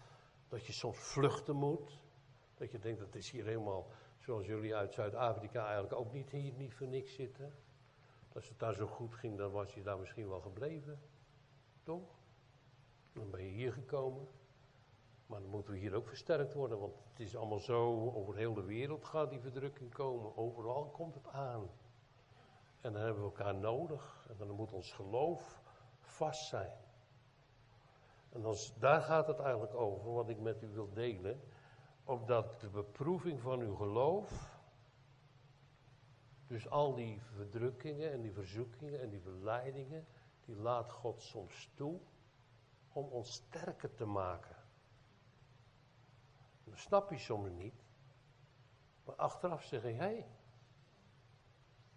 dat 0.48 0.66
je 0.66 0.72
soms 0.72 0.98
vluchten 0.98 1.56
moet. 1.56 2.00
Dat 2.54 2.70
je 2.70 2.78
denkt, 2.78 3.00
dat 3.00 3.14
is 3.14 3.30
hier 3.30 3.44
helemaal, 3.44 3.86
zoals 4.18 4.46
jullie 4.46 4.74
uit 4.74 4.92
Zuid-Afrika 4.92 5.64
eigenlijk 5.64 5.94
ook 5.94 6.12
niet 6.12 6.30
hier 6.30 6.52
niet 6.52 6.74
voor 6.74 6.86
niks 6.86 7.14
zitten. 7.14 7.54
Als 8.34 8.48
het 8.48 8.58
daar 8.58 8.74
zo 8.74 8.86
goed 8.86 9.14
ging, 9.14 9.38
dan 9.38 9.50
was 9.50 9.74
je 9.74 9.82
daar 9.82 9.98
misschien 9.98 10.28
wel 10.28 10.40
gebleven. 10.40 11.00
Toch? 11.82 12.20
Dan 13.12 13.30
ben 13.30 13.44
je 13.44 13.50
hier 13.50 13.72
gekomen. 13.72 14.28
Maar 15.26 15.40
dan 15.40 15.50
moeten 15.50 15.72
we 15.72 15.78
hier 15.78 15.94
ook 15.94 16.08
versterkt 16.08 16.54
worden, 16.54 16.78
want 16.78 16.94
het 17.10 17.20
is 17.20 17.36
allemaal 17.36 17.58
zo, 17.58 18.10
over 18.10 18.36
heel 18.36 18.54
de 18.54 18.64
wereld 18.64 19.04
gaat 19.04 19.30
die 19.30 19.40
verdrukking 19.40 19.92
komen. 19.92 20.36
Overal 20.36 20.90
komt 20.90 21.14
het 21.14 21.28
aan. 21.28 21.70
En 22.80 22.92
dan 22.92 23.02
hebben 23.02 23.22
we 23.22 23.28
elkaar 23.28 23.54
nodig. 23.54 24.26
En 24.30 24.36
dan 24.36 24.50
moet 24.50 24.72
ons 24.72 24.92
geloof 24.92 25.62
vast 26.00 26.48
zijn. 26.48 26.72
En 28.32 28.42
dan, 28.42 28.56
daar 28.78 29.00
gaat 29.00 29.26
het 29.26 29.38
eigenlijk 29.38 29.74
over, 29.74 30.12
wat 30.12 30.28
ik 30.28 30.40
met 30.40 30.62
u 30.62 30.68
wil 30.68 30.92
delen. 30.92 31.40
Opdat 32.04 32.60
de 32.60 32.68
beproeving 32.68 33.40
van 33.40 33.60
uw 33.60 33.74
geloof, 33.74 34.60
dus 36.46 36.68
al 36.68 36.94
die 36.94 37.20
verdrukkingen 37.22 38.12
en 38.12 38.20
die 38.20 38.32
verzoekingen 38.32 39.00
en 39.00 39.10
die 39.10 39.20
verleidingen, 39.20 40.06
die 40.52 40.60
laat 40.60 40.92
God 40.92 41.22
soms 41.22 41.68
toe 41.74 42.00
om 42.92 43.06
ons 43.08 43.32
sterker 43.32 43.94
te 43.94 44.04
maken. 44.04 44.56
Dat 46.64 46.78
snap 46.78 47.10
je 47.10 47.18
soms 47.18 47.50
niet. 47.50 47.84
Maar 49.04 49.14
achteraf 49.14 49.62
zeg 49.62 49.82
je, 49.82 49.88
hé, 49.88 49.94
hey, 49.94 50.26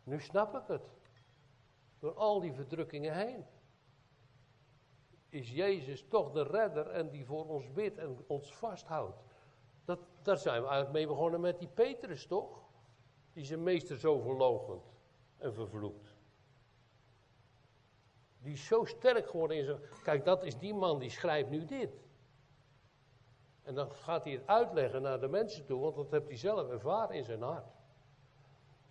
nu 0.04 0.20
snap 0.20 0.56
ik 0.56 0.68
het. 0.68 0.82
Door 2.00 2.14
al 2.14 2.40
die 2.40 2.54
verdrukkingen 2.54 3.14
heen. 3.16 3.46
Is 5.30 5.52
Jezus 5.52 6.08
toch 6.08 6.32
de 6.32 6.44
redder 6.44 6.88
en 6.88 7.10
die 7.10 7.26
voor 7.26 7.48
ons 7.48 7.72
bidt 7.72 7.98
en 7.98 8.24
ons 8.28 8.56
vasthoudt. 8.56 9.24
Dat, 9.86 10.00
daar 10.22 10.38
zijn 10.38 10.62
we 10.62 10.68
eigenlijk 10.68 10.98
mee 10.98 11.08
begonnen 11.08 11.42
met 11.42 11.60
die 11.60 11.68
Petrus, 11.68 12.28
toch? 12.28 12.64
Die 13.34 13.46
zijn 13.46 13.64
meester 13.64 13.98
zo 13.98 14.20
verlogend 14.20 14.84
en 15.38 15.54
vervloekt. 15.54 16.05
Die 18.46 18.54
is 18.54 18.66
zo 18.66 18.86
sterk 18.86 19.30
geworden 19.30 19.66
zijn. 19.66 19.80
Kijk, 20.04 20.26
dat 20.26 20.44
is 20.44 20.58
die 20.58 20.74
man 20.74 21.00
die 21.00 21.10
schrijft 21.10 21.50
nu 21.50 21.66
dit. 21.66 22.04
En 23.64 23.76
dan 23.76 23.92
gaat 23.92 24.24
hij 24.24 24.34
het 24.34 24.48
uitleggen 24.48 25.02
naar 25.02 25.20
de 25.20 25.28
mensen 25.28 25.66
toe, 25.66 25.82
want 25.82 25.96
dat 25.96 26.12
heeft 26.12 26.28
hij 26.28 26.38
zelf 26.38 26.70
ervaren 26.70 27.16
in 27.16 27.24
zijn 27.24 27.42
hart. 27.42 27.74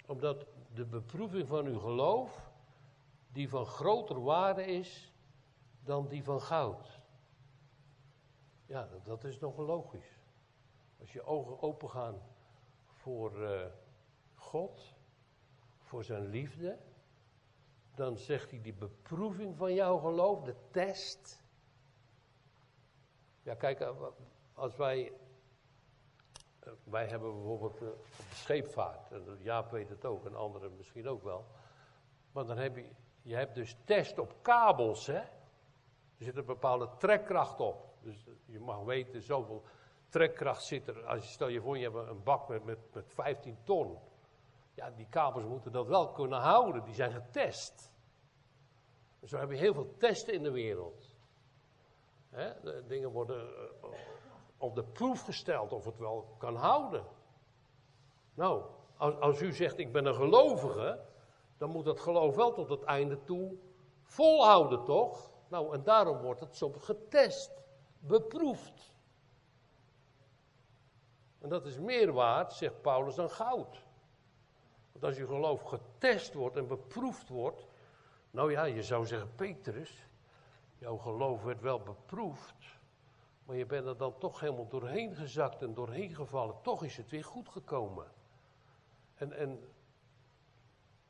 Omdat 0.06 0.46
de 0.72 0.84
beproeving 0.84 1.48
van 1.48 1.66
uw 1.66 1.78
geloof, 1.78 2.50
die 3.32 3.48
van 3.48 3.66
groter 3.66 4.22
waarde 4.22 4.64
is 4.64 5.12
dan 5.84 6.08
die 6.08 6.24
van 6.24 6.40
goud. 6.40 7.00
Ja, 8.66 8.88
dat 9.04 9.24
is 9.24 9.38
nog 9.38 9.56
logisch. 9.56 10.18
Als 11.00 11.12
je 11.12 11.22
ogen 11.22 11.62
open 11.62 11.90
gaan 11.90 12.22
voor 12.84 13.42
uh, 13.42 13.60
God, 14.34 14.94
voor 15.78 16.04
zijn 16.04 16.26
liefde, 16.26 16.78
dan 17.94 18.18
zegt 18.18 18.50
hij 18.50 18.60
die 18.60 18.74
beproeving 18.74 19.56
van 19.56 19.74
jouw 19.74 19.98
geloof, 19.98 20.42
de 20.42 20.54
test. 20.70 21.42
Ja, 23.42 23.54
kijk, 23.54 23.80
eh, 23.80 23.90
als 24.54 24.76
wij. 24.76 25.12
Eh, 26.60 26.72
wij 26.84 27.06
hebben 27.06 27.32
bijvoorbeeld 27.32 27.72
op 27.72 27.78
de 27.78 27.94
scheepvaart, 28.32 29.12
en 29.12 29.38
Jaap 29.40 29.70
weet 29.70 29.88
het 29.88 30.04
ook, 30.04 30.26
en 30.26 30.34
anderen 30.34 30.76
misschien 30.76 31.08
ook 31.08 31.22
wel. 31.22 31.46
Maar 32.32 32.46
dan 32.46 32.58
heb 32.58 32.76
je, 32.76 32.90
je 33.22 33.34
hebt 33.34 33.54
dus 33.54 33.76
test 33.84 34.18
op 34.18 34.34
kabels, 34.42 35.06
hè. 35.06 35.20
Er 36.18 36.24
zit 36.24 36.36
een 36.36 36.44
bepaalde 36.44 36.88
trekkracht 36.98 37.60
op. 37.60 37.94
Dus 38.00 38.26
je 38.44 38.60
mag 38.60 38.82
weten, 38.82 39.22
zoveel 39.22 39.62
trekkracht 40.08 40.62
zit 40.62 40.88
er. 40.88 41.04
Als 41.04 41.22
je, 41.22 41.28
stel 41.28 41.48
je 41.48 41.60
voor, 41.60 41.78
je 41.78 41.90
hebt 41.90 42.08
een 42.08 42.22
bak 42.22 42.48
met, 42.48 42.64
met, 42.64 42.78
met 42.92 43.12
15 43.14 43.58
ton. 43.64 43.98
Ja, 44.74 44.90
die 44.90 45.06
kabels 45.08 45.44
moeten 45.44 45.72
dat 45.72 45.86
wel 45.86 46.12
kunnen 46.12 46.38
houden. 46.38 46.84
Die 46.84 46.94
zijn 46.94 47.12
getest. 47.12 47.92
En 49.20 49.28
zo 49.28 49.38
heb 49.38 49.50
je 49.50 49.56
heel 49.56 49.74
veel 49.74 49.94
testen 49.98 50.34
in 50.34 50.42
de 50.42 50.50
wereld. 50.50 51.14
dingen 52.86 53.10
worden 53.10 53.48
eh, 53.48 53.88
op 54.56 54.74
de 54.74 54.84
proef 54.84 55.22
gesteld 55.22 55.72
of 55.72 55.84
het 55.84 55.98
wel 55.98 56.34
kan 56.38 56.56
houden. 56.56 57.04
Nou, 58.34 58.64
als, 58.96 59.14
als 59.20 59.40
u 59.40 59.52
zegt 59.52 59.78
ik 59.78 59.92
ben 59.92 60.06
een 60.06 60.14
gelovige, 60.14 61.04
dan 61.56 61.70
moet 61.70 61.84
dat 61.84 62.00
geloof 62.00 62.36
wel 62.36 62.52
tot 62.52 62.68
het 62.68 62.82
einde 62.82 63.24
toe 63.24 63.56
volhouden, 64.02 64.84
toch? 64.84 65.30
Nou, 65.48 65.74
en 65.74 65.82
daarom 65.82 66.18
wordt 66.18 66.40
het 66.40 66.56
soms 66.56 66.84
getest, 66.84 67.62
beproefd. 67.98 68.92
En 71.38 71.48
dat 71.48 71.66
is 71.66 71.78
meer 71.78 72.12
waard, 72.12 72.52
zegt 72.52 72.80
Paulus, 72.82 73.14
dan 73.14 73.30
goud. 73.30 73.86
Want 74.94 75.04
als 75.04 75.16
je 75.16 75.26
geloof 75.26 75.62
getest 75.62 76.34
wordt 76.34 76.56
en 76.56 76.66
beproefd 76.66 77.28
wordt, 77.28 77.66
nou 78.30 78.50
ja, 78.50 78.64
je 78.64 78.82
zou 78.82 79.06
zeggen, 79.06 79.34
Petrus, 79.34 80.08
jouw 80.78 80.96
geloof 80.96 81.42
werd 81.42 81.60
wel 81.60 81.80
beproefd, 81.80 82.54
maar 83.44 83.56
je 83.56 83.66
bent 83.66 83.86
er 83.86 83.96
dan 83.96 84.18
toch 84.18 84.40
helemaal 84.40 84.68
doorheen 84.68 85.14
gezakt 85.14 85.62
en 85.62 85.74
doorheen 85.74 86.14
gevallen. 86.14 86.54
Toch 86.62 86.84
is 86.84 86.96
het 86.96 87.10
weer 87.10 87.24
goed 87.24 87.48
gekomen. 87.48 88.06
En, 89.14 89.32
en 89.32 89.68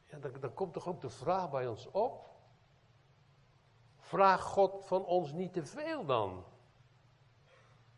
ja, 0.05 0.19
dan, 0.19 0.33
dan 0.41 0.55
komt 0.55 0.73
toch 0.73 0.89
ook 0.89 1.01
de 1.01 1.11
vraag 1.11 1.51
bij 1.51 1.67
ons 1.67 1.91
op. 1.91 2.31
Vraag 3.97 4.43
God 4.43 4.85
van 4.85 5.05
ons 5.05 5.33
niet 5.33 5.53
te 5.53 5.65
veel 5.65 6.05
dan? 6.05 6.45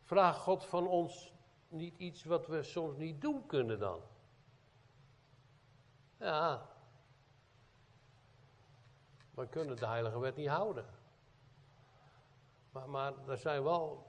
Vraag 0.03 0.37
God 0.37 0.64
van 0.64 0.87
ons 0.87 1.35
niet 1.68 1.99
iets 1.99 2.25
wat 2.25 2.46
we 2.46 2.62
soms 2.62 2.96
niet 2.96 3.20
doen 3.20 3.46
kunnen 3.46 3.79
dan? 3.79 4.01
Ja. 6.18 6.68
We 9.35 9.46
kunnen 9.46 9.76
de 9.76 9.87
heilige 9.87 10.18
wet 10.18 10.37
niet 10.37 10.48
houden. 10.48 10.87
Maar, 12.70 12.88
maar 12.88 13.12
er 13.29 13.38
zijn 13.38 13.62
wel, 13.62 14.07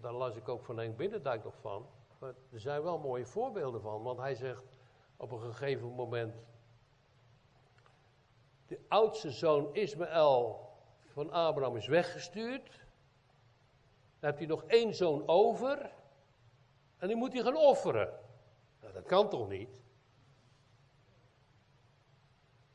daar 0.00 0.12
las 0.12 0.36
ik 0.36 0.48
ook 0.48 0.64
van 0.64 0.78
Henk 0.78 0.96
Binnendijk 0.96 1.44
nog 1.44 1.54
van, 1.60 1.86
maar 2.18 2.34
er 2.52 2.60
zijn 2.60 2.82
wel 2.82 2.98
mooie 2.98 3.26
voorbeelden 3.26 3.80
van. 3.80 4.02
Want 4.02 4.18
hij 4.18 4.34
zegt 4.34 4.64
op 5.16 5.30
een 5.30 5.40
gegeven 5.40 5.88
moment, 5.88 6.34
de 8.66 8.80
oudste 8.88 9.30
zoon 9.30 9.74
Ismaël 9.74 10.70
van 11.06 11.30
Abraham 11.30 11.76
is 11.76 11.86
weggestuurd. 11.86 12.70
Dan 14.20 14.30
heeft 14.30 14.38
hij 14.38 14.46
nog 14.46 14.64
één 14.64 14.94
zoon 14.94 15.28
over. 15.28 15.90
En 16.98 17.08
die 17.08 17.16
moet 17.16 17.32
hij 17.32 17.42
gaan 17.42 17.56
offeren. 17.56 18.18
Nou, 18.80 18.92
dat 18.92 19.04
kan 19.04 19.28
toch 19.28 19.48
niet? 19.48 19.68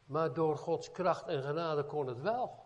Maar 0.07 0.33
door 0.33 0.57
Gods 0.57 0.91
kracht 0.91 1.27
en 1.27 1.43
genade 1.43 1.83
kon 1.83 2.07
het 2.07 2.21
wel. 2.21 2.65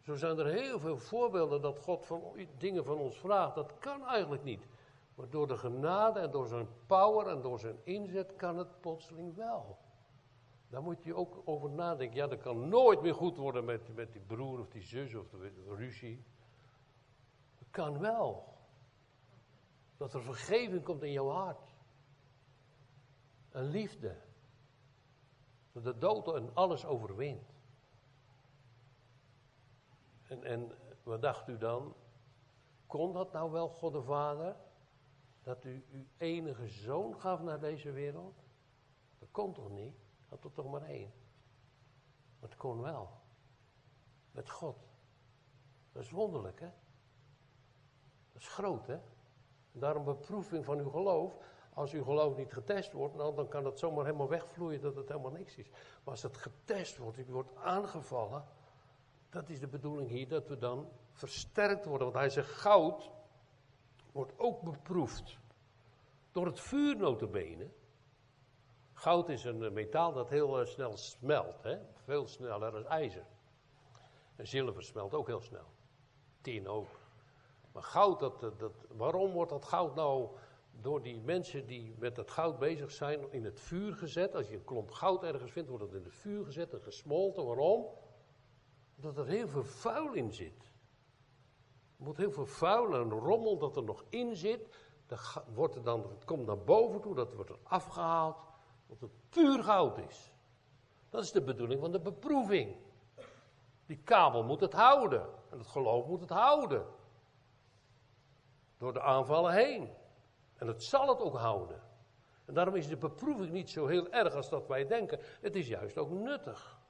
Zo 0.00 0.14
zijn 0.14 0.38
er 0.38 0.46
heel 0.46 0.78
veel 0.78 0.98
voorbeelden 0.98 1.60
dat 1.60 1.78
God 1.78 2.06
van, 2.06 2.22
dingen 2.58 2.84
van 2.84 2.98
ons 2.98 3.18
vraagt. 3.18 3.54
Dat 3.54 3.78
kan 3.78 4.06
eigenlijk 4.06 4.44
niet. 4.44 4.66
Maar 5.14 5.28
door 5.28 5.48
de 5.48 5.56
genade 5.56 6.20
en 6.20 6.30
door 6.30 6.46
zijn 6.46 6.68
power 6.86 7.26
en 7.26 7.40
door 7.40 7.58
zijn 7.58 7.78
inzet 7.82 8.36
kan 8.36 8.58
het 8.58 8.80
plotseling 8.80 9.34
wel. 9.34 9.78
Daar 10.68 10.82
moet 10.82 11.04
je 11.04 11.14
ook 11.14 11.42
over 11.44 11.70
nadenken. 11.70 12.16
Ja, 12.16 12.26
dat 12.26 12.40
kan 12.40 12.68
nooit 12.68 13.02
meer 13.02 13.14
goed 13.14 13.36
worden 13.36 13.64
met, 13.64 13.94
met 13.94 14.12
die 14.12 14.20
broer 14.20 14.60
of 14.60 14.68
die 14.68 14.82
zus 14.82 15.14
of 15.14 15.28
de, 15.28 15.74
ruzie. 15.76 16.24
Het 17.58 17.70
kan 17.70 17.98
wel. 17.98 18.54
Dat 19.96 20.14
er 20.14 20.22
vergeving 20.22 20.82
komt 20.84 21.02
in 21.02 21.12
jouw 21.12 21.28
hart. 21.28 21.74
Een 23.50 23.64
liefde. 23.64 24.16
Dat 25.74 25.84
de 25.84 25.98
dood 25.98 26.34
en 26.34 26.50
alles 26.54 26.86
overwint. 26.86 27.52
En, 30.22 30.44
en 30.44 30.72
wat 31.02 31.22
dacht 31.22 31.48
u 31.48 31.58
dan? 31.58 31.94
Kon 32.86 33.12
dat 33.12 33.32
nou 33.32 33.50
wel, 33.50 33.68
God 33.68 33.92
de 33.92 34.02
Vader? 34.02 34.56
Dat 35.42 35.64
u 35.64 35.84
uw 35.90 36.04
enige 36.16 36.68
zoon 36.68 37.20
gaf 37.20 37.42
naar 37.42 37.60
deze 37.60 37.90
wereld? 37.90 38.44
Dat 39.18 39.28
kon 39.30 39.52
toch 39.52 39.70
niet? 39.70 39.94
Had 40.28 40.44
er 40.44 40.52
toch 40.52 40.70
maar 40.70 40.82
één. 40.82 41.12
Maar 42.38 42.48
het 42.48 42.58
kon 42.58 42.80
wel. 42.80 43.10
Met 44.30 44.50
God. 44.50 44.76
Dat 45.92 46.02
is 46.02 46.10
wonderlijk, 46.10 46.60
hè? 46.60 46.70
Dat 48.32 48.42
is 48.42 48.48
groot, 48.48 48.86
hè? 48.86 48.94
En 49.72 49.80
daarom 49.80 50.04
beproeving 50.04 50.64
van 50.64 50.78
uw 50.78 50.90
geloof. 50.90 51.38
Als 51.74 51.92
uw 51.92 52.04
geloof 52.04 52.36
niet 52.36 52.52
getest 52.52 52.92
wordt, 52.92 53.14
nou, 53.14 53.34
dan 53.34 53.48
kan 53.48 53.64
het 53.64 53.78
zomaar 53.78 54.04
helemaal 54.04 54.28
wegvloeien 54.28 54.80
dat 54.80 54.96
het 54.96 55.08
helemaal 55.08 55.30
niks 55.30 55.56
is. 55.56 55.68
Maar 55.70 56.14
als 56.14 56.22
het 56.22 56.36
getest 56.36 56.96
wordt, 56.96 57.18
u 57.18 57.24
wordt 57.28 57.56
aangevallen, 57.56 58.44
dat 59.30 59.48
is 59.48 59.60
de 59.60 59.66
bedoeling 59.66 60.08
hier, 60.08 60.28
dat 60.28 60.48
we 60.48 60.58
dan 60.58 60.88
versterkt 61.12 61.84
worden. 61.84 62.06
Want 62.06 62.18
hij 62.18 62.28
zegt, 62.30 62.50
goud 62.50 63.10
wordt 64.12 64.32
ook 64.36 64.62
beproefd. 64.62 65.38
Door 66.32 66.46
het 66.46 66.60
vuur. 66.60 67.16
Goud 68.92 69.28
is 69.28 69.44
een 69.44 69.72
metaal 69.72 70.12
dat 70.12 70.28
heel 70.28 70.60
eh, 70.60 70.66
snel 70.66 70.96
smelt. 70.96 71.62
Hè? 71.62 71.78
Veel 72.04 72.26
sneller 72.26 72.72
dan 72.72 72.86
ijzer. 72.86 73.26
En 74.36 74.46
zilver 74.46 74.82
smelt 74.82 75.14
ook 75.14 75.26
heel 75.26 75.40
snel. 75.40 75.66
Tin 76.40 76.68
ook. 76.68 76.88
Maar 77.72 77.82
goud, 77.82 78.20
dat, 78.20 78.40
dat, 78.40 78.72
waarom 78.88 79.32
wordt 79.32 79.50
dat 79.50 79.64
goud 79.64 79.94
nou 79.94 80.28
door 80.80 81.02
die 81.02 81.20
mensen 81.20 81.66
die 81.66 81.94
met 81.98 82.16
dat 82.16 82.30
goud 82.30 82.58
bezig 82.58 82.90
zijn 82.90 83.32
in 83.32 83.44
het 83.44 83.60
vuur 83.60 83.94
gezet? 83.94 84.34
Als 84.34 84.48
je 84.48 84.54
een 84.54 84.64
klomp 84.64 84.90
goud 84.90 85.22
ergens 85.22 85.52
vindt, 85.52 85.68
wordt 85.68 85.84
het 85.84 85.94
in 85.94 86.04
het 86.04 86.14
vuur 86.14 86.44
gezet 86.44 86.72
en 86.72 86.80
gesmolten. 86.80 87.44
Waarom? 87.44 87.86
Omdat 88.96 89.18
er 89.18 89.26
heel 89.26 89.48
veel 89.48 89.64
vuil 89.64 90.12
in 90.12 90.32
zit. 90.32 90.72
Er 91.98 92.04
moet 92.04 92.16
heel 92.16 92.32
veel 92.32 92.46
vuil 92.46 92.94
en 92.94 93.10
rommel 93.10 93.58
dat 93.58 93.76
er 93.76 93.84
nog 93.84 94.04
in 94.08 94.36
zit. 94.36 94.68
Dat 95.06 95.44
wordt 95.54 95.74
er 95.74 95.82
dan, 95.82 96.08
het 96.08 96.24
komt 96.24 96.46
naar 96.46 96.58
boven 96.58 97.00
toe, 97.00 97.14
dat 97.14 97.34
wordt 97.34 97.50
er 97.50 97.58
afgehaald. 97.62 98.36
Dat 98.86 99.00
het 99.00 99.10
puur 99.30 99.62
goud 99.62 99.98
is. 99.98 100.32
Dat 101.10 101.22
is 101.22 101.32
de 101.32 101.42
bedoeling 101.42 101.80
van 101.80 101.92
de 101.92 102.00
beproeving. 102.00 102.76
Die 103.86 103.98
kabel 103.98 104.42
moet 104.42 104.60
het 104.60 104.72
houden. 104.72 105.26
En 105.50 105.58
het 105.58 105.66
geloof 105.66 106.06
moet 106.06 106.20
het 106.20 106.30
houden. 106.30 106.86
Door 108.78 108.92
de 108.92 109.00
aanvallen 109.00 109.52
heen. 109.52 109.90
En 110.64 110.70
het 110.70 110.84
zal 110.84 111.08
het 111.08 111.20
ook 111.20 111.36
houden. 111.36 111.82
En 112.44 112.54
daarom 112.54 112.74
is 112.74 112.88
de 112.88 112.96
beproeving 112.96 113.52
niet 113.52 113.70
zo 113.70 113.86
heel 113.86 114.10
erg 114.10 114.34
als 114.34 114.48
dat 114.48 114.66
wij 114.66 114.86
denken. 114.86 115.20
Het 115.40 115.56
is 115.56 115.68
juist 115.68 115.98
ook 115.98 116.10
nuttig. 116.10 116.80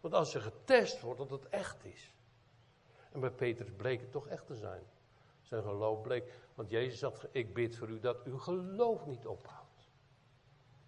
Want 0.00 0.14
als 0.14 0.30
ze 0.30 0.40
getest 0.40 1.00
wordt, 1.00 1.18
dat 1.18 1.30
het 1.30 1.48
echt 1.48 1.84
is. 1.84 2.14
En 3.12 3.20
bij 3.20 3.30
Petrus 3.30 3.72
bleek 3.76 4.00
het 4.00 4.12
toch 4.12 4.26
echt 4.26 4.46
te 4.46 4.54
zijn. 4.54 4.82
Zijn 5.42 5.62
geloof 5.62 6.00
bleek. 6.00 6.32
Want 6.54 6.70
Jezus 6.70 7.00
had, 7.00 7.26
ik 7.30 7.54
bid 7.54 7.76
voor 7.76 7.88
u 7.88 8.00
dat 8.00 8.22
uw 8.22 8.38
geloof 8.38 9.06
niet 9.06 9.26
ophoudt. 9.26 9.88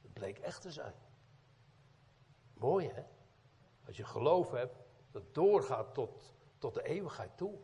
Het 0.03 0.13
bleek 0.13 0.39
echt 0.39 0.63
te 0.63 0.73
zijn. 0.73 0.95
Mooi 2.55 2.89
hè? 2.89 3.05
Als 3.87 3.97
je 3.97 4.05
geloof 4.05 4.51
hebt, 4.51 4.77
dat 5.11 5.35
doorgaat 5.35 5.95
tot, 5.95 6.35
tot 6.59 6.75
de 6.75 6.83
eeuwigheid 6.83 7.37
toe. 7.37 7.59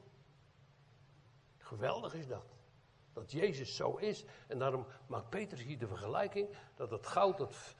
Geweldig 1.58 2.14
is 2.14 2.26
dat. 2.26 2.51
Dat 3.12 3.32
Jezus 3.32 3.76
zo 3.76 3.96
is. 3.96 4.24
En 4.46 4.58
daarom 4.58 4.86
maakt 5.06 5.30
Petrus 5.30 5.62
hier 5.62 5.78
de 5.78 5.86
vergelijking 5.86 6.56
dat 6.74 6.90
het 6.90 7.06
goud 7.06 7.38
dat 7.38 7.74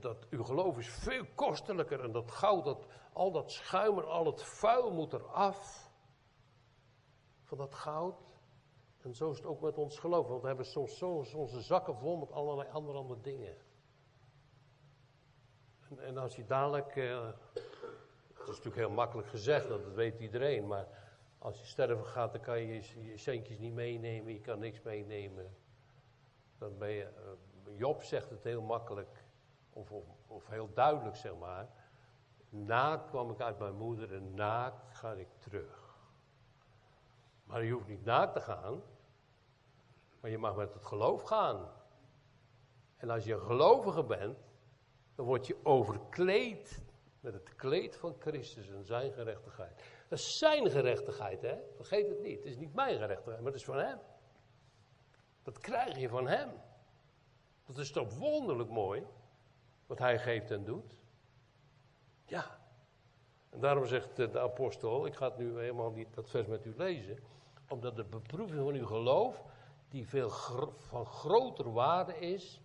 dat, 0.00 0.26
uw 0.30 0.44
geloof 0.44 0.78
is 0.78 0.88
veel 0.88 1.24
kostelijker 1.34 2.00
en 2.00 2.12
dat 2.12 2.30
goud, 2.30 2.64
dat, 2.64 2.86
al 3.12 3.32
dat 3.32 3.50
schuim 3.50 3.98
en 3.98 4.08
al 4.08 4.26
het 4.26 4.42
vuil 4.42 4.90
moet 4.92 5.12
eraf 5.12 5.90
van 7.42 7.58
dat 7.58 7.74
goud. 7.74 8.22
En 9.02 9.14
zo 9.14 9.30
is 9.30 9.36
het 9.36 9.46
ook 9.46 9.60
met 9.60 9.78
ons 9.78 9.98
geloof, 9.98 10.28
want 10.28 10.40
we 10.40 10.46
hebben 10.46 10.66
soms 10.66 10.98
zo 10.98 11.24
onze 11.34 11.60
zakken 11.60 11.96
vol 11.96 12.16
met 12.16 12.32
allerlei 12.32 12.68
andere, 12.70 12.98
andere 12.98 13.20
dingen. 13.20 13.56
En, 15.88 15.98
en 15.98 16.18
als 16.18 16.36
je 16.36 16.44
dadelijk, 16.44 16.96
uh, 16.96 17.26
het 18.34 18.42
is 18.42 18.46
natuurlijk 18.46 18.76
heel 18.76 18.90
makkelijk 18.90 19.28
gezegd, 19.28 19.68
dat 19.68 19.92
weet 19.92 20.20
iedereen, 20.20 20.66
maar 20.66 21.03
als 21.44 21.60
je 21.60 21.66
sterven 21.66 22.06
gaat, 22.06 22.32
dan 22.32 22.40
kan 22.40 22.60
je 22.60 22.82
je 23.00 23.16
centjes 23.16 23.58
niet 23.58 23.72
meenemen, 23.72 24.32
je 24.32 24.40
kan 24.40 24.58
niks 24.58 24.82
meenemen. 24.82 25.56
Dan 26.58 26.78
ben 26.78 26.88
je, 26.88 27.08
uh, 27.66 27.78
Job 27.78 28.02
zegt 28.02 28.30
het 28.30 28.44
heel 28.44 28.62
makkelijk, 28.62 29.24
of, 29.72 29.92
of, 30.26 30.46
heel 30.46 30.72
duidelijk 30.74 31.16
zeg 31.16 31.36
maar. 31.36 31.68
Naakt 32.48 33.08
kwam 33.08 33.30
ik 33.30 33.40
uit 33.40 33.58
mijn 33.58 33.74
moeder 33.74 34.14
en 34.14 34.34
naakt 34.34 34.96
ga 34.96 35.12
ik 35.12 35.28
terug. 35.38 35.96
Maar 37.44 37.64
je 37.64 37.72
hoeft 37.72 37.88
niet 37.88 38.04
naakt 38.04 38.32
te 38.32 38.40
gaan, 38.40 38.82
maar 40.20 40.30
je 40.30 40.38
mag 40.38 40.56
met 40.56 40.74
het 40.74 40.84
geloof 40.84 41.22
gaan. 41.22 41.68
En 42.96 43.10
als 43.10 43.24
je 43.24 43.34
een 43.34 43.40
gelovige 43.40 44.04
bent, 44.04 44.38
dan 45.14 45.26
word 45.26 45.46
je 45.46 45.56
overkleed 45.62 46.82
met 47.20 47.32
het 47.32 47.54
kleed 47.54 47.96
van 47.96 48.16
Christus 48.18 48.68
en 48.68 48.84
zijn 48.84 49.12
gerechtigheid. 49.12 49.82
Dat 50.08 50.18
is 50.18 50.38
zijn 50.38 50.70
gerechtigheid, 50.70 51.42
hè? 51.42 51.56
Vergeet 51.76 52.08
het 52.08 52.22
niet. 52.22 52.36
Het 52.36 52.46
is 52.46 52.56
niet 52.56 52.74
mijn 52.74 52.98
gerechtigheid, 52.98 53.38
maar 53.38 53.52
het 53.52 53.60
is 53.60 53.64
van 53.64 53.78
hem. 53.78 53.98
Dat 55.42 55.58
krijg 55.58 55.98
je 55.98 56.08
van 56.08 56.28
hem. 56.28 56.50
Dat 57.66 57.78
is 57.78 57.90
toch 57.90 58.18
wonderlijk 58.18 58.70
mooi, 58.70 59.06
wat 59.86 59.98
hij 59.98 60.18
geeft 60.18 60.50
en 60.50 60.64
doet. 60.64 60.94
Ja. 62.24 62.58
En 63.50 63.60
daarom 63.60 63.86
zegt 63.86 64.16
de 64.16 64.40
apostel, 64.40 65.06
ik 65.06 65.14
ga 65.14 65.28
het 65.28 65.38
nu 65.38 65.58
helemaal 65.58 65.90
niet 65.90 66.14
dat 66.14 66.30
vers 66.30 66.46
met 66.46 66.64
u 66.64 66.74
lezen, 66.76 67.18
omdat 67.68 67.96
de 67.96 68.04
beproeving 68.04 68.60
van 68.64 68.74
uw 68.74 68.86
geloof, 68.86 69.44
die 69.88 70.08
veel 70.08 70.30
van 70.76 71.06
groter 71.06 71.72
waarde 71.72 72.18
is 72.18 72.60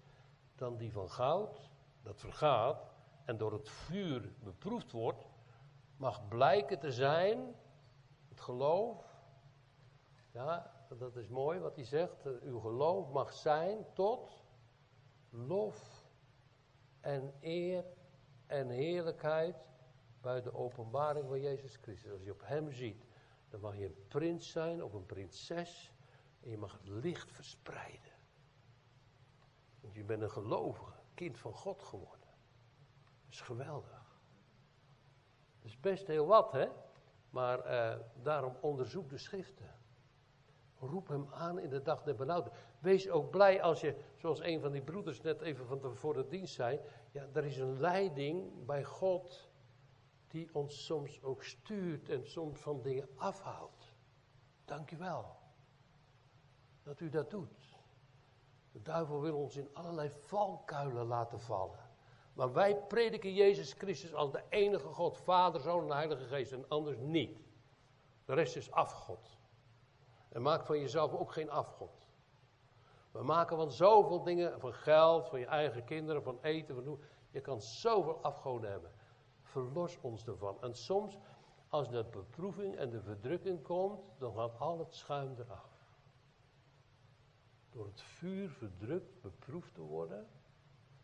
dan 0.55 0.77
die 0.77 0.91
van 0.91 1.09
goud, 1.09 1.69
dat 2.03 2.19
vergaat 2.19 2.85
en 3.25 3.37
door 3.37 3.53
het 3.53 3.69
vuur 3.69 4.33
beproefd 4.43 4.91
wordt, 4.91 5.28
mag 5.99 6.27
blijken 6.27 6.79
te 6.79 6.91
zijn, 6.91 7.55
het 8.29 8.41
geloof, 8.41 9.05
ja, 10.31 10.71
dat 10.97 11.15
is 11.15 11.27
mooi 11.27 11.59
wat 11.59 11.75
hij 11.75 11.85
zegt, 11.85 12.25
uw 12.41 12.59
geloof 12.59 13.11
mag 13.11 13.33
zijn 13.33 13.85
tot 13.93 14.43
lof 15.29 16.05
en 16.99 17.33
eer 17.41 17.85
en 18.45 18.69
heerlijkheid 18.69 19.55
bij 20.21 20.41
de 20.41 20.53
openbaring 20.53 21.27
van 21.27 21.39
Jezus 21.39 21.75
Christus. 21.75 22.11
Als 22.11 22.23
je 22.23 22.31
op 22.31 22.41
hem 22.43 22.71
ziet, 22.71 23.05
dan 23.49 23.59
mag 23.59 23.77
je 23.77 23.85
een 23.85 24.07
prins 24.07 24.51
zijn 24.51 24.83
of 24.83 24.93
een 24.93 25.05
prinses 25.05 25.93
en 26.39 26.49
je 26.49 26.57
mag 26.57 26.71
het 26.71 26.87
licht 26.87 27.31
verspreiden. 27.31 28.11
Want 29.79 29.95
je 29.95 30.03
bent 30.03 30.21
een 30.21 30.31
gelovige, 30.31 30.99
kind 31.13 31.37
van 31.37 31.53
God 31.53 31.83
geworden. 31.83 32.29
Dat 33.23 33.31
is 33.31 33.41
geweldig. 33.41 33.98
Is 35.69 35.79
best 35.79 36.07
heel 36.07 36.25
wat, 36.25 36.51
hè? 36.51 36.67
Maar 37.29 37.65
uh, 37.65 37.99
daarom 38.21 38.55
onderzoek 38.61 39.09
de 39.09 39.17
schriften. 39.17 39.75
Roep 40.79 41.07
hem 41.07 41.27
aan 41.31 41.59
in 41.59 41.69
de 41.69 41.81
dag 41.81 42.03
der 42.03 42.15
benauwden. 42.15 42.53
Wees 42.79 43.09
ook 43.09 43.29
blij 43.29 43.61
als 43.61 43.81
je, 43.81 43.95
zoals 44.15 44.43
een 44.43 44.61
van 44.61 44.71
die 44.71 44.81
broeders 44.81 45.21
net 45.21 45.41
even 45.41 45.65
van 45.65 45.79
de, 45.81 45.95
voor 45.95 46.13
de 46.13 46.27
dienst 46.27 46.53
zei. 46.53 46.79
Ja, 47.11 47.27
er 47.33 47.45
is 47.45 47.57
een 47.57 47.79
leiding 47.79 48.65
bij 48.65 48.83
God 48.83 49.49
die 50.27 50.49
ons 50.53 50.85
soms 50.85 51.23
ook 51.23 51.43
stuurt 51.43 52.09
en 52.09 52.27
soms 52.27 52.59
van 52.59 52.81
dingen 52.81 53.09
afhoudt. 53.15 53.93
Dank 54.65 54.91
u 54.91 54.97
wel 54.97 55.35
dat 56.83 56.99
u 56.99 57.09
dat 57.09 57.29
doet. 57.29 57.77
De 58.71 58.81
duivel 58.81 59.21
wil 59.21 59.37
ons 59.37 59.55
in 59.55 59.73
allerlei 59.73 60.09
valkuilen 60.09 61.05
laten 61.05 61.39
vallen. 61.39 61.88
Maar 62.39 62.53
wij 62.53 62.77
prediken 62.77 63.33
Jezus 63.33 63.73
Christus 63.73 64.13
als 64.13 64.31
de 64.31 64.43
enige 64.49 64.87
God, 64.87 65.17
Vader, 65.17 65.61
Zoon 65.61 65.83
en 65.83 65.95
Heilige 65.95 66.23
Geest 66.23 66.51
en 66.51 66.65
anders 66.67 66.97
niet. 66.97 67.39
De 68.25 68.33
rest 68.33 68.55
is 68.55 68.71
afgod. 68.71 69.37
En 70.29 70.41
maak 70.41 70.65
van 70.65 70.79
jezelf 70.79 71.13
ook 71.13 71.31
geen 71.31 71.49
afgod. 71.49 72.07
We 73.11 73.23
maken 73.23 73.57
van 73.57 73.71
zoveel 73.71 74.23
dingen, 74.23 74.59
van 74.59 74.73
geld, 74.73 75.29
van 75.29 75.39
je 75.39 75.45
eigen 75.45 75.83
kinderen, 75.83 76.23
van 76.23 76.39
eten, 76.41 76.75
van 76.75 76.85
hoe. 76.85 76.99
Je 77.31 77.41
kan 77.41 77.61
zoveel 77.61 78.23
afgoden 78.23 78.71
hebben. 78.71 78.91
Verlos 79.41 79.97
ons 80.01 80.27
ervan. 80.27 80.61
En 80.61 80.75
soms, 80.75 81.17
als 81.67 81.89
de 81.89 82.05
beproeving 82.11 82.75
en 82.75 82.89
de 82.89 83.01
verdrukking 83.01 83.63
komt, 83.63 84.01
dan 84.17 84.33
gaat 84.33 84.59
al 84.59 84.79
het 84.79 84.95
schuim 84.95 85.35
eraf. 85.39 85.69
Door 87.69 87.85
het 87.85 88.01
vuur 88.01 88.49
verdrukt, 88.49 89.21
beproefd 89.21 89.73
te 89.73 89.81
worden, 89.81 90.27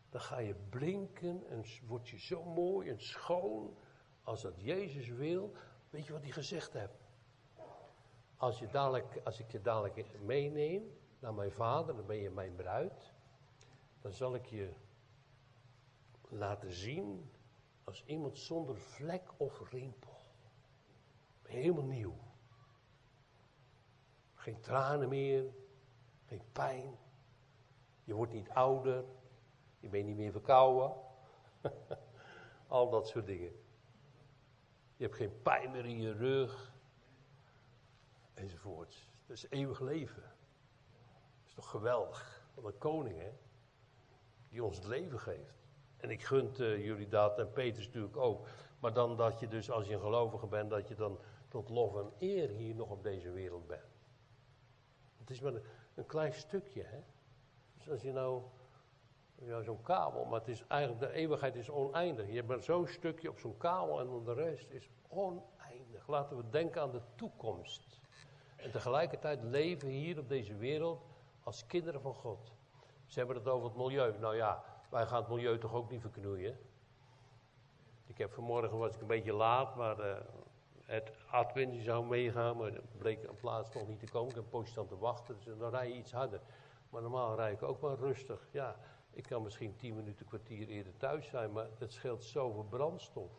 dan 0.08 0.20
ga 0.20 0.38
je 0.38 0.54
blinken 0.54 1.46
en 1.48 1.64
word 1.86 2.08
je 2.08 2.18
zo 2.18 2.44
mooi 2.44 2.88
en 2.88 3.00
schoon 3.00 3.76
als 4.22 4.42
dat 4.42 4.60
Jezus 4.60 5.08
wil. 5.08 5.52
Weet 5.90 6.06
je 6.06 6.12
wat 6.12 6.22
hij 6.22 6.30
gezegd 6.30 6.72
heeft? 6.72 7.04
Als, 8.36 8.58
je 8.58 8.66
dadelijk, 8.66 9.20
als 9.24 9.40
ik 9.40 9.50
je 9.50 9.60
dadelijk 9.60 10.20
meeneem 10.20 10.98
naar 11.18 11.34
mijn 11.34 11.52
vader, 11.52 11.96
dan 11.96 12.06
ben 12.06 12.16
je 12.16 12.30
mijn 12.30 12.54
bruid. 12.54 13.12
Dan 14.00 14.12
zal 14.12 14.34
ik 14.34 14.46
je 14.46 14.72
laten 16.28 16.72
zien 16.72 17.30
als 17.84 18.04
iemand 18.06 18.38
zonder 18.38 18.76
vlek 18.76 19.32
of 19.36 19.70
rimpel. 19.70 20.16
Helemaal 21.42 21.84
nieuw. 21.84 22.16
Geen 24.34 24.60
tranen 24.60 25.08
meer, 25.08 25.54
geen 26.26 26.42
pijn. 26.52 26.98
Je 28.04 28.14
wordt 28.14 28.32
niet 28.32 28.48
ouder, 28.48 29.04
je 29.86 29.92
bent 29.92 30.06
niet 30.06 30.16
meer 30.16 30.32
verkouden. 30.32 30.96
Al 32.66 32.90
dat 32.90 33.08
soort 33.08 33.26
dingen. 33.26 33.52
Je 34.96 35.04
hebt 35.04 35.16
geen 35.16 35.42
pijn 35.42 35.70
meer 35.70 35.84
in 35.84 36.00
je 36.00 36.12
rug 36.12 36.72
enzovoorts. 38.34 39.08
Dat 39.26 39.36
is 39.36 39.46
eeuwig 39.48 39.80
leven. 39.80 40.22
Dat 40.22 41.46
is 41.46 41.52
toch 41.52 41.70
geweldig. 41.70 42.44
Wat 42.54 42.64
een 42.64 42.78
koning, 42.78 43.20
hè? 43.20 43.32
Die 44.48 44.64
ons 44.64 44.76
het 44.76 44.86
leven 44.86 45.18
geeft. 45.18 45.64
En 45.96 46.10
ik 46.10 46.22
gunt 46.22 46.60
uh, 46.60 46.84
jullie 46.84 47.08
dat 47.08 47.38
en 47.38 47.52
Peters 47.52 47.86
natuurlijk 47.86 48.16
ook. 48.16 48.46
Maar 48.80 48.92
dan 48.92 49.16
dat 49.16 49.40
je 49.40 49.48
dus, 49.48 49.70
als 49.70 49.86
je 49.86 49.94
een 49.94 50.00
gelovige 50.00 50.46
bent, 50.46 50.70
dat 50.70 50.88
je 50.88 50.94
dan 50.94 51.18
tot 51.48 51.68
lof 51.68 51.96
en 51.96 52.12
eer 52.18 52.48
hier 52.48 52.74
nog 52.74 52.90
op 52.90 53.02
deze 53.02 53.30
wereld 53.30 53.66
bent. 53.66 53.96
Het 55.16 55.30
is 55.30 55.40
maar 55.40 55.52
een 55.94 56.06
klein 56.06 56.32
stukje, 56.32 56.82
hè? 56.82 56.98
Dus 57.76 57.90
als 57.90 58.02
je 58.02 58.12
nou, 58.12 58.42
ja, 59.44 59.62
zo'n 59.62 59.82
kabel, 59.82 60.24
maar 60.24 60.38
het 60.38 60.48
is 60.48 60.64
eigenlijk, 60.66 61.00
de 61.00 61.12
eeuwigheid 61.12 61.56
is 61.56 61.70
oneindig. 61.70 62.32
Je 62.32 62.42
maar 62.42 62.62
zo'n 62.62 62.86
stukje 62.86 63.28
op 63.28 63.38
zo'n 63.38 63.56
kabel 63.56 64.00
en 64.00 64.06
dan 64.06 64.24
de 64.24 64.32
rest 64.32 64.70
is 64.70 64.90
oneindig. 65.08 66.06
Laten 66.06 66.36
we 66.36 66.42
denken 66.50 66.82
aan 66.82 66.90
de 66.90 67.02
toekomst. 67.14 68.00
En 68.56 68.70
tegelijkertijd 68.70 69.42
leven 69.42 69.88
hier 69.88 70.18
op 70.18 70.28
deze 70.28 70.56
wereld 70.56 71.06
als 71.42 71.66
kinderen 71.66 72.00
van 72.00 72.14
God. 72.14 72.52
Ze 73.06 73.18
hebben 73.18 73.36
het 73.36 73.48
over 73.48 73.68
het 73.68 73.76
milieu. 73.76 74.18
Nou 74.18 74.36
ja, 74.36 74.64
wij 74.90 75.06
gaan 75.06 75.20
het 75.20 75.28
milieu 75.28 75.58
toch 75.58 75.74
ook 75.74 75.90
niet 75.90 76.00
verknoeien. 76.00 76.58
Ik 78.06 78.18
heb 78.18 78.32
vanmorgen 78.32 78.78
was 78.78 78.94
ik 78.94 79.00
een 79.00 79.06
beetje 79.06 79.32
laat, 79.32 79.76
maar 79.76 79.96
het 80.86 81.12
Adwin 81.30 81.70
die 81.70 81.82
zou 81.82 82.06
meegaan, 82.06 82.56
maar 82.56 82.72
dat 82.72 82.98
bleek 82.98 83.22
een 83.22 83.36
plaats 83.36 83.70
toch 83.70 83.86
niet 83.86 83.98
te 83.98 84.06
komen. 84.06 84.28
Ik 84.28 84.34
heb 84.34 84.44
een 84.44 84.50
poosje 84.50 84.70
staan 84.70 84.86
te 84.86 84.98
wachten, 84.98 85.36
dus 85.44 85.58
dan 85.58 85.70
rij 85.70 85.88
je 85.88 85.94
iets 85.94 86.12
harder. 86.12 86.40
Maar 86.90 87.02
normaal 87.02 87.36
rij 87.36 87.52
ik 87.52 87.62
ook 87.62 87.80
wel 87.80 87.96
rustig. 87.96 88.48
Ja, 88.50 88.76
ik 89.16 89.22
kan 89.22 89.42
misschien 89.42 89.76
tien 89.76 89.94
minuten, 89.94 90.26
kwartier 90.26 90.68
eerder 90.68 90.96
thuis 90.96 91.28
zijn, 91.28 91.52
maar 91.52 91.66
het 91.78 91.92
scheelt 91.92 92.24
zoveel 92.24 92.64
brandstof. 92.64 93.30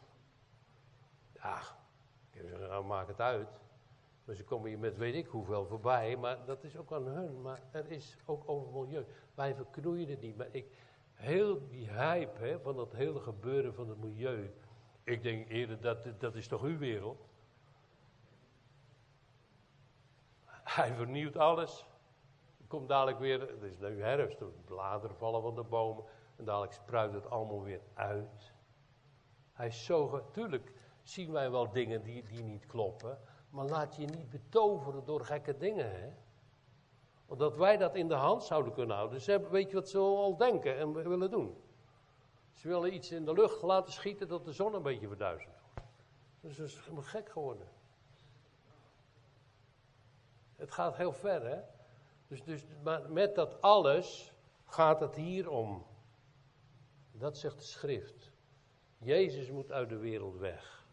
Ja, 1.34 1.62
nou 2.60 2.86
maak 2.86 3.08
het 3.08 3.22
uit. 3.22 3.60
Maar 4.26 4.36
ze 4.36 4.44
komen 4.44 4.70
hier 4.70 4.80
met 4.80 4.98
weet 4.98 5.16
ik 5.16 5.28
hoeveel 5.28 5.66
voorbij, 5.66 6.16
maar 6.16 6.46
dat 6.46 6.64
is 6.64 6.78
ook 6.78 6.92
aan 6.92 7.08
hun. 7.08 7.42
Maar 7.42 7.62
er 7.72 7.92
is 7.92 8.18
ook 8.26 8.50
over 8.50 8.72
milieu. 8.74 9.06
Wij 9.36 9.56
verknoeien 9.56 10.10
het 10.10 10.22
niet, 10.22 10.38
maar 10.38 10.48
ik, 10.52 10.66
heel 11.14 11.68
die 11.68 11.90
hype 11.90 12.40
hè, 12.40 12.60
van 12.60 12.76
dat 12.76 12.94
hele 12.94 13.20
gebeuren 13.20 13.74
van 13.74 13.90
het 13.90 13.98
milieu. 13.98 14.54
Ik 15.04 15.24
denk 15.24 15.50
eerder, 15.50 15.82
dat, 15.82 16.20
dat 16.20 16.36
is 16.36 16.48
toch 16.48 16.62
uw 16.64 16.78
wereld? 16.78 17.26
Hij 20.64 20.94
vernieuwt 20.94 21.38
alles. 21.38 21.86
Komt 22.68 22.88
dadelijk 22.88 23.20
weer, 23.20 23.40
het 23.40 23.62
is 23.62 23.78
nu 23.78 24.02
herfst, 24.02 24.40
de 24.40 24.52
bladeren 24.66 25.16
vallen 25.16 25.42
van 25.42 25.56
de 25.56 25.64
bomen. 25.64 26.04
En 26.36 26.46
dadelijk 26.46 26.74
spruit 26.74 27.14
het 27.14 27.30
allemaal 27.30 27.64
weer 27.64 27.82
uit. 27.94 28.54
Hij 29.54 29.68
is 29.68 29.86
zo, 29.86 30.30
tuurlijk 30.32 30.74
zien 31.02 31.32
wij 31.32 31.52
wel 31.52 31.72
dingen 31.72 32.04
die, 32.04 32.24
die 32.24 32.44
niet 32.44 32.66
kloppen. 32.66 33.20
Maar 33.50 33.66
laat 33.66 33.96
je 33.96 34.06
niet 34.06 34.30
betoveren 34.30 35.06
door 35.06 35.26
gekke 35.26 35.58
dingen, 35.58 35.92
hè. 35.92 36.10
Want 37.26 37.40
dat 37.40 37.56
wij 37.56 37.78
dat 37.78 37.96
in 37.96 38.08
de 38.08 38.16
hand 38.16 38.44
zouden 38.44 38.74
kunnen 38.74 38.96
houden. 38.96 39.22
Ze 39.22 39.50
weet 39.50 39.70
je 39.70 39.76
wat 39.76 39.90
ze 39.90 39.98
al 39.98 40.38
denken 40.38 40.78
en 40.78 40.94
willen 40.94 41.32
doen? 41.32 41.62
Ze 42.52 42.68
willen 42.68 42.94
iets 42.94 43.12
in 43.12 43.26
de 43.26 43.34
lucht 43.34 43.62
laten 43.62 43.94
schieten 43.94 44.28
dat 44.28 44.46
de 44.46 44.52
zon 44.52 44.74
een 44.74 44.82
beetje 44.82 45.08
verduistert. 45.08 45.56
Dus 46.42 46.58
dat 46.58 46.68
is 46.68 46.80
helemaal 46.80 47.04
gek 47.04 47.30
geworden. 47.30 47.68
Het 50.56 50.72
gaat 50.72 50.96
heel 50.96 51.12
ver, 51.12 51.46
hè? 51.46 51.62
Dus, 52.28 52.44
dus, 52.44 52.66
met 53.08 53.36
dat 53.36 53.62
alles 53.62 54.34
gaat 54.66 55.00
het 55.00 55.16
hier 55.16 55.50
om. 55.50 55.86
Dat 57.12 57.38
zegt 57.38 57.58
de 57.58 57.64
schrift. 57.64 58.32
Jezus 58.98 59.52
moet 59.52 59.72
uit 59.72 59.90
de 59.90 59.98
wereld 59.98 60.38
weg. 60.38 60.86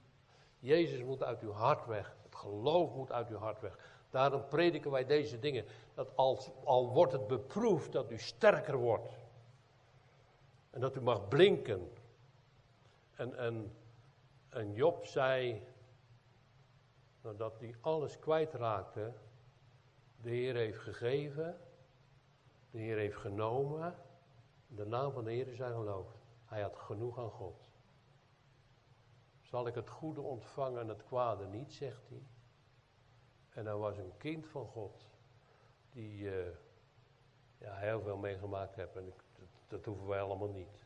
Jezus 0.58 1.02
moet 1.02 1.22
uit 1.22 1.40
uw 1.40 1.52
hart 1.52 1.86
weg. 1.86 2.16
Het 2.22 2.34
geloof 2.34 2.94
moet 2.94 3.12
uit 3.12 3.28
uw 3.28 3.36
hart 3.36 3.60
weg. 3.60 3.78
Daarom 4.10 4.46
prediken 4.48 4.90
wij 4.90 5.04
deze 5.04 5.38
dingen. 5.38 5.64
Dat 5.94 6.16
al, 6.16 6.38
al 6.64 6.92
wordt 6.92 7.12
het 7.12 7.26
beproefd, 7.26 7.92
dat 7.92 8.10
u 8.10 8.18
sterker 8.18 8.76
wordt. 8.76 9.12
En 10.70 10.80
dat 10.80 10.96
u 10.96 11.00
mag 11.00 11.28
blinken. 11.28 11.92
En, 13.14 13.38
en, 13.38 13.76
en 14.48 14.72
Job 14.72 15.06
zei, 15.06 15.62
nadat 17.20 17.58
hij 17.58 17.74
alles 17.80 18.18
kwijtraakte, 18.18 19.12
de 20.24 20.30
Heer 20.30 20.54
heeft 20.54 20.78
gegeven, 20.78 21.60
de 22.70 22.78
Heer 22.78 22.96
heeft 22.96 23.16
genomen, 23.16 23.94
de 24.66 24.86
naam 24.86 25.12
van 25.12 25.24
de 25.24 25.32
Heer 25.32 25.48
is 25.48 25.56
zijn 25.56 25.74
geloof. 25.74 26.16
Hij 26.44 26.62
had 26.62 26.76
genoeg 26.76 27.18
aan 27.18 27.30
God. 27.30 27.70
Zal 29.42 29.66
ik 29.66 29.74
het 29.74 29.88
goede 29.88 30.20
ontvangen 30.20 30.80
en 30.80 30.88
het 30.88 31.04
kwade 31.04 31.46
niet, 31.46 31.72
zegt 31.72 32.08
hij. 32.08 32.22
En 33.50 33.64
hij 33.64 33.74
was 33.74 33.96
een 33.96 34.16
kind 34.16 34.46
van 34.46 34.66
God, 34.66 35.08
die 35.90 36.20
uh, 36.20 36.46
ja, 37.58 37.74
heel 37.74 38.00
veel 38.00 38.16
meegemaakt 38.16 38.74
heeft. 38.74 38.96
En 38.96 39.04
dat, 39.04 39.48
dat, 39.68 39.84
hoeven 39.84 40.06
wij 40.06 40.20
allemaal 40.20 40.52
niet. 40.52 40.84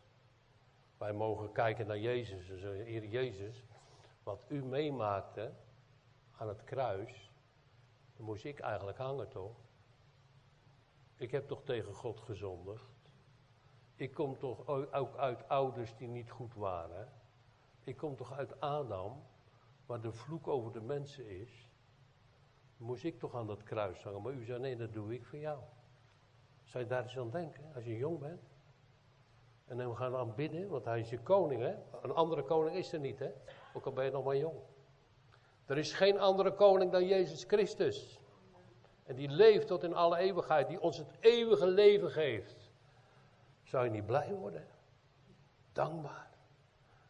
Wij 0.96 1.12
mogen 1.12 1.52
kijken 1.52 1.86
naar 1.86 1.98
Jezus 1.98 2.50
en 2.50 2.58
zeggen, 2.58 2.84
Heer 2.84 3.04
Jezus, 3.04 3.64
wat 4.22 4.44
u 4.48 4.64
meemaakte 4.64 5.52
aan 6.36 6.48
het 6.48 6.64
kruis, 6.64 7.27
dan 8.18 8.26
moest 8.26 8.44
ik 8.44 8.58
eigenlijk 8.58 8.98
hangen 8.98 9.28
toch? 9.28 9.56
Ik 11.16 11.30
heb 11.30 11.48
toch 11.48 11.62
tegen 11.62 11.94
God 11.94 12.20
gezondigd? 12.20 12.90
Ik 13.94 14.14
kom 14.14 14.38
toch 14.38 14.66
ook 14.66 15.16
uit 15.16 15.48
ouders 15.48 15.96
die 15.96 16.08
niet 16.08 16.30
goed 16.30 16.54
waren? 16.54 17.12
Ik 17.84 17.96
kom 17.96 18.16
toch 18.16 18.32
uit 18.32 18.60
Adam, 18.60 19.22
waar 19.86 20.00
de 20.00 20.12
vloek 20.12 20.48
over 20.48 20.72
de 20.72 20.80
mensen 20.80 21.40
is? 21.40 21.68
moest 22.78 23.04
ik 23.04 23.18
toch 23.18 23.34
aan 23.34 23.46
dat 23.46 23.62
kruis 23.62 24.02
hangen. 24.02 24.22
Maar 24.22 24.32
u 24.32 24.44
zei, 24.44 24.60
nee, 24.60 24.76
dat 24.76 24.92
doe 24.92 25.14
ik 25.14 25.24
voor 25.24 25.38
jou. 25.38 25.58
Zou 26.64 26.84
je 26.84 26.90
daar 26.90 27.02
eens 27.02 27.18
aan 27.18 27.30
denken, 27.30 27.64
als 27.74 27.84
je 27.84 27.96
jong 27.96 28.18
bent? 28.18 28.42
En 29.64 29.76
dan 29.76 29.96
gaan 29.96 30.16
aanbidden, 30.16 30.68
want 30.68 30.84
hij 30.84 31.00
is 31.00 31.10
je 31.10 31.20
koning, 31.20 31.60
hè? 31.60 31.74
Een 32.02 32.12
andere 32.12 32.42
koning 32.42 32.76
is 32.76 32.92
er 32.92 33.00
niet, 33.00 33.18
hè? 33.18 33.30
Ook 33.74 33.86
al 33.86 33.92
ben 33.92 34.04
je 34.04 34.10
nog 34.10 34.24
maar 34.24 34.36
jong. 34.36 34.58
Er 35.68 35.78
is 35.78 35.92
geen 35.92 36.20
andere 36.20 36.54
koning 36.54 36.92
dan 36.92 37.06
Jezus 37.06 37.44
Christus. 37.44 38.20
En 39.04 39.14
die 39.14 39.28
leeft 39.28 39.66
tot 39.66 39.82
in 39.82 39.94
alle 39.94 40.16
eeuwigheid, 40.16 40.68
die 40.68 40.80
ons 40.80 40.96
het 40.96 41.10
eeuwige 41.20 41.66
leven 41.66 42.10
geeft. 42.10 42.70
Zou 43.62 43.84
je 43.84 43.90
niet 43.90 44.06
blij 44.06 44.34
worden? 44.34 44.66
Dankbaar. 45.72 46.30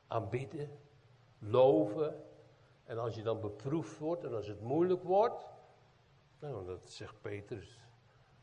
Aanbidden. 0.06 0.78
Loven. 1.38 2.24
En 2.84 2.98
als 2.98 3.14
je 3.14 3.22
dan 3.22 3.40
beproefd 3.40 3.98
wordt 3.98 4.24
en 4.24 4.34
als 4.34 4.46
het 4.46 4.60
moeilijk 4.60 5.02
wordt, 5.02 5.46
nou, 6.38 6.66
dat 6.66 6.90
zegt 6.90 7.20
Petrus, 7.20 7.80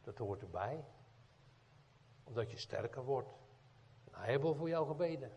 dat 0.01 0.17
hoort 0.17 0.41
erbij. 0.41 0.83
Omdat 2.23 2.51
je 2.51 2.57
sterker 2.57 3.03
wordt. 3.03 3.29
Hij 4.11 4.29
heeft 4.29 4.41
wel 4.41 4.55
voor 4.55 4.69
jou 4.69 4.87
gebeden. 4.87 5.31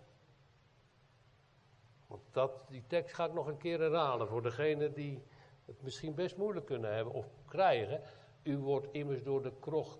Want 2.09 2.23
dat, 2.31 2.69
die 2.69 2.85
tekst 2.87 3.15
ga 3.15 3.25
ik 3.25 3.33
nog 3.33 3.47
een 3.47 3.57
keer 3.57 3.81
herhalen 3.81 4.29
voor 4.29 4.43
degenen 4.43 4.95
die 4.95 5.23
het 5.65 5.83
misschien 5.83 6.15
best 6.15 6.37
moeilijk 6.37 6.67
kunnen 6.67 6.95
hebben 6.95 7.15
of 7.15 7.27
krijgen. 7.47 8.03
U 8.43 8.59
wordt 8.59 8.93
immers 8.93 9.23
door 9.23 9.43
de 9.43 9.53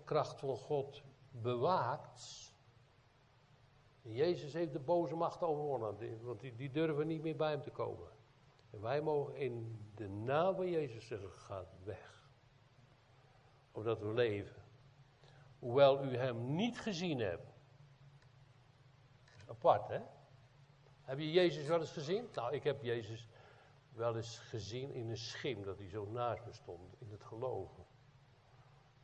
kracht 0.03 0.39
van 0.39 0.57
God 0.57 1.03
bewaakt. 1.31 2.53
Jezus 4.01 4.53
heeft 4.53 4.73
de 4.73 4.79
boze 4.79 5.15
macht 5.15 5.41
overwonnen, 5.41 6.23
want 6.23 6.39
die, 6.39 6.55
die 6.55 6.71
durven 6.71 7.07
niet 7.07 7.21
meer 7.21 7.35
bij 7.35 7.49
hem 7.49 7.61
te 7.61 7.71
komen. 7.71 8.07
En 8.69 8.81
wij 8.81 9.01
mogen 9.01 9.35
in 9.35 9.85
de 9.95 10.07
naam 10.07 10.55
van 10.55 10.69
Jezus 10.69 11.07
zeggen, 11.07 11.31
gaat 11.31 11.75
weg. 11.83 12.29
Omdat 13.71 13.99
we 13.99 14.13
leven. 14.13 14.63
Hoewel 15.59 16.03
u 16.03 16.17
hem 16.17 16.55
niet 16.55 16.79
gezien 16.79 17.19
hebt. 17.19 17.53
Apart, 19.47 19.87
hè? 19.87 19.99
Heb 21.09 21.19
je 21.19 21.31
Jezus 21.31 21.67
wel 21.67 21.79
eens 21.79 21.91
gezien? 21.91 22.29
Nou, 22.33 22.53
ik 22.53 22.63
heb 22.63 22.83
Jezus 22.83 23.27
wel 23.93 24.15
eens 24.15 24.39
gezien 24.39 24.93
in 24.93 25.09
een 25.09 25.17
schim, 25.17 25.63
dat 25.63 25.77
hij 25.77 25.89
zo 25.89 26.05
naast 26.05 26.45
me 26.45 26.53
stond, 26.53 26.95
in 26.97 27.11
het 27.11 27.23
geloven. 27.23 27.85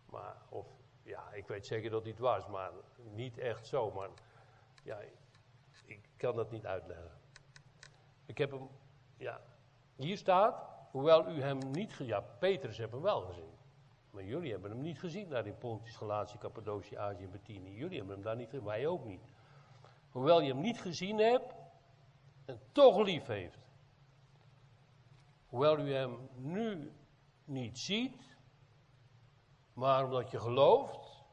Maar, 0.06 0.36
of, 0.49 0.68
ja, 1.03 1.32
ik 1.34 1.47
weet 1.47 1.66
zeker 1.66 1.89
dat 1.89 2.01
hij 2.01 2.12
het 2.12 2.20
was, 2.20 2.47
maar 2.47 2.72
niet 3.14 3.38
echt 3.38 3.68
zo. 3.68 3.91
Maar, 3.91 4.10
ja, 4.84 4.99
ik 5.86 6.10
kan 6.18 6.36
dat 6.36 6.51
niet 6.51 6.66
uitleggen. 6.66 7.12
Ik 8.26 8.38
heb 8.38 8.51
hem, 8.51 8.70
ja, 9.18 9.41
hier 9.95 10.18
staat, 10.18 10.64
hoewel 10.91 11.30
u 11.30 11.41
hem 11.41 11.58
niet 11.72 11.91
gezien, 11.93 12.08
ja, 12.08 12.22
Petrus 12.22 12.78
heeft 12.78 12.91
hem 12.91 13.01
wel 13.01 13.22
gezien. 13.22 13.53
Maar 14.12 14.24
jullie 14.24 14.51
hebben 14.51 14.72
hem 14.72 14.82
niet 14.82 14.99
gezien 14.99 15.30
daar 15.30 15.47
in 15.47 15.58
Pontus, 15.58 15.95
Galatie, 15.95 16.39
Cappadocia, 16.39 16.99
Azië 16.99 17.24
en 17.24 17.32
Bithynië. 17.32 17.76
Jullie 17.76 17.97
hebben 17.97 18.16
hem 18.16 18.24
daar 18.24 18.36
niet 18.36 18.49
gezien, 18.49 18.66
wij 18.66 18.88
ook 18.88 19.06
niet. 19.06 19.24
Hoewel 20.10 20.41
je 20.41 20.53
hem 20.53 20.62
niet 20.62 20.82
gezien 20.82 21.18
hebt 21.18 21.55
en 22.45 22.59
toch 22.71 23.03
lief 23.03 23.25
heeft. 23.25 23.59
Hoewel 25.45 25.79
u 25.79 25.93
hem 25.93 26.29
nu 26.35 26.91
niet 27.45 27.79
ziet, 27.79 28.37
maar 29.73 30.05
omdat 30.05 30.31
je 30.31 30.39
gelooft, 30.39 31.23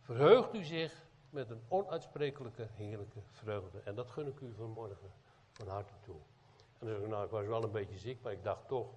verheugt 0.00 0.54
u 0.54 0.64
zich 0.64 1.06
met 1.30 1.50
een 1.50 1.62
onuitsprekelijke 1.68 2.68
heerlijke 2.72 3.20
vreugde. 3.30 3.78
En 3.78 3.94
dat 3.94 4.10
gun 4.10 4.26
ik 4.26 4.40
u 4.40 4.52
vanmorgen 4.54 5.12
van 5.52 5.68
harte 5.68 5.94
toe. 6.00 6.16
En 6.78 6.86
dan 6.86 6.88
zeg 6.88 6.98
ik, 6.98 7.08
nou, 7.08 7.24
ik 7.24 7.30
was 7.30 7.46
wel 7.46 7.64
een 7.64 7.70
beetje 7.70 7.98
ziek, 7.98 8.22
maar 8.22 8.32
ik 8.32 8.44
dacht 8.44 8.68
toch, 8.68 8.88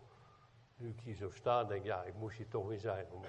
nu 0.78 0.90
ik 0.90 1.00
hier 1.00 1.16
zo 1.16 1.30
sta, 1.30 1.64
denk 1.64 1.80
ik, 1.80 1.86
ja, 1.86 2.04
ik 2.04 2.16
moest 2.16 2.38
hier 2.38 2.48
toch 2.48 2.68
weer 2.68 2.80
zijn 2.80 3.06
om 3.12 3.22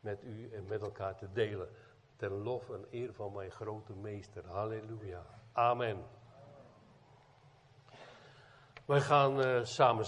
met 0.00 0.22
u 0.24 0.50
en 0.52 0.66
met 0.66 0.80
elkaar 0.80 1.16
te 1.16 1.32
delen. 1.32 1.68
Ten 2.16 2.30
lof 2.30 2.70
en 2.70 2.86
eer 2.90 3.14
van 3.14 3.32
mijn 3.32 3.50
grote 3.50 3.92
meester. 3.92 4.46
Halleluja. 4.46 5.26
Amen. 5.52 6.04
Wij 8.88 9.00
gaan 9.00 9.40
uh, 9.40 9.60
samen 9.62 10.04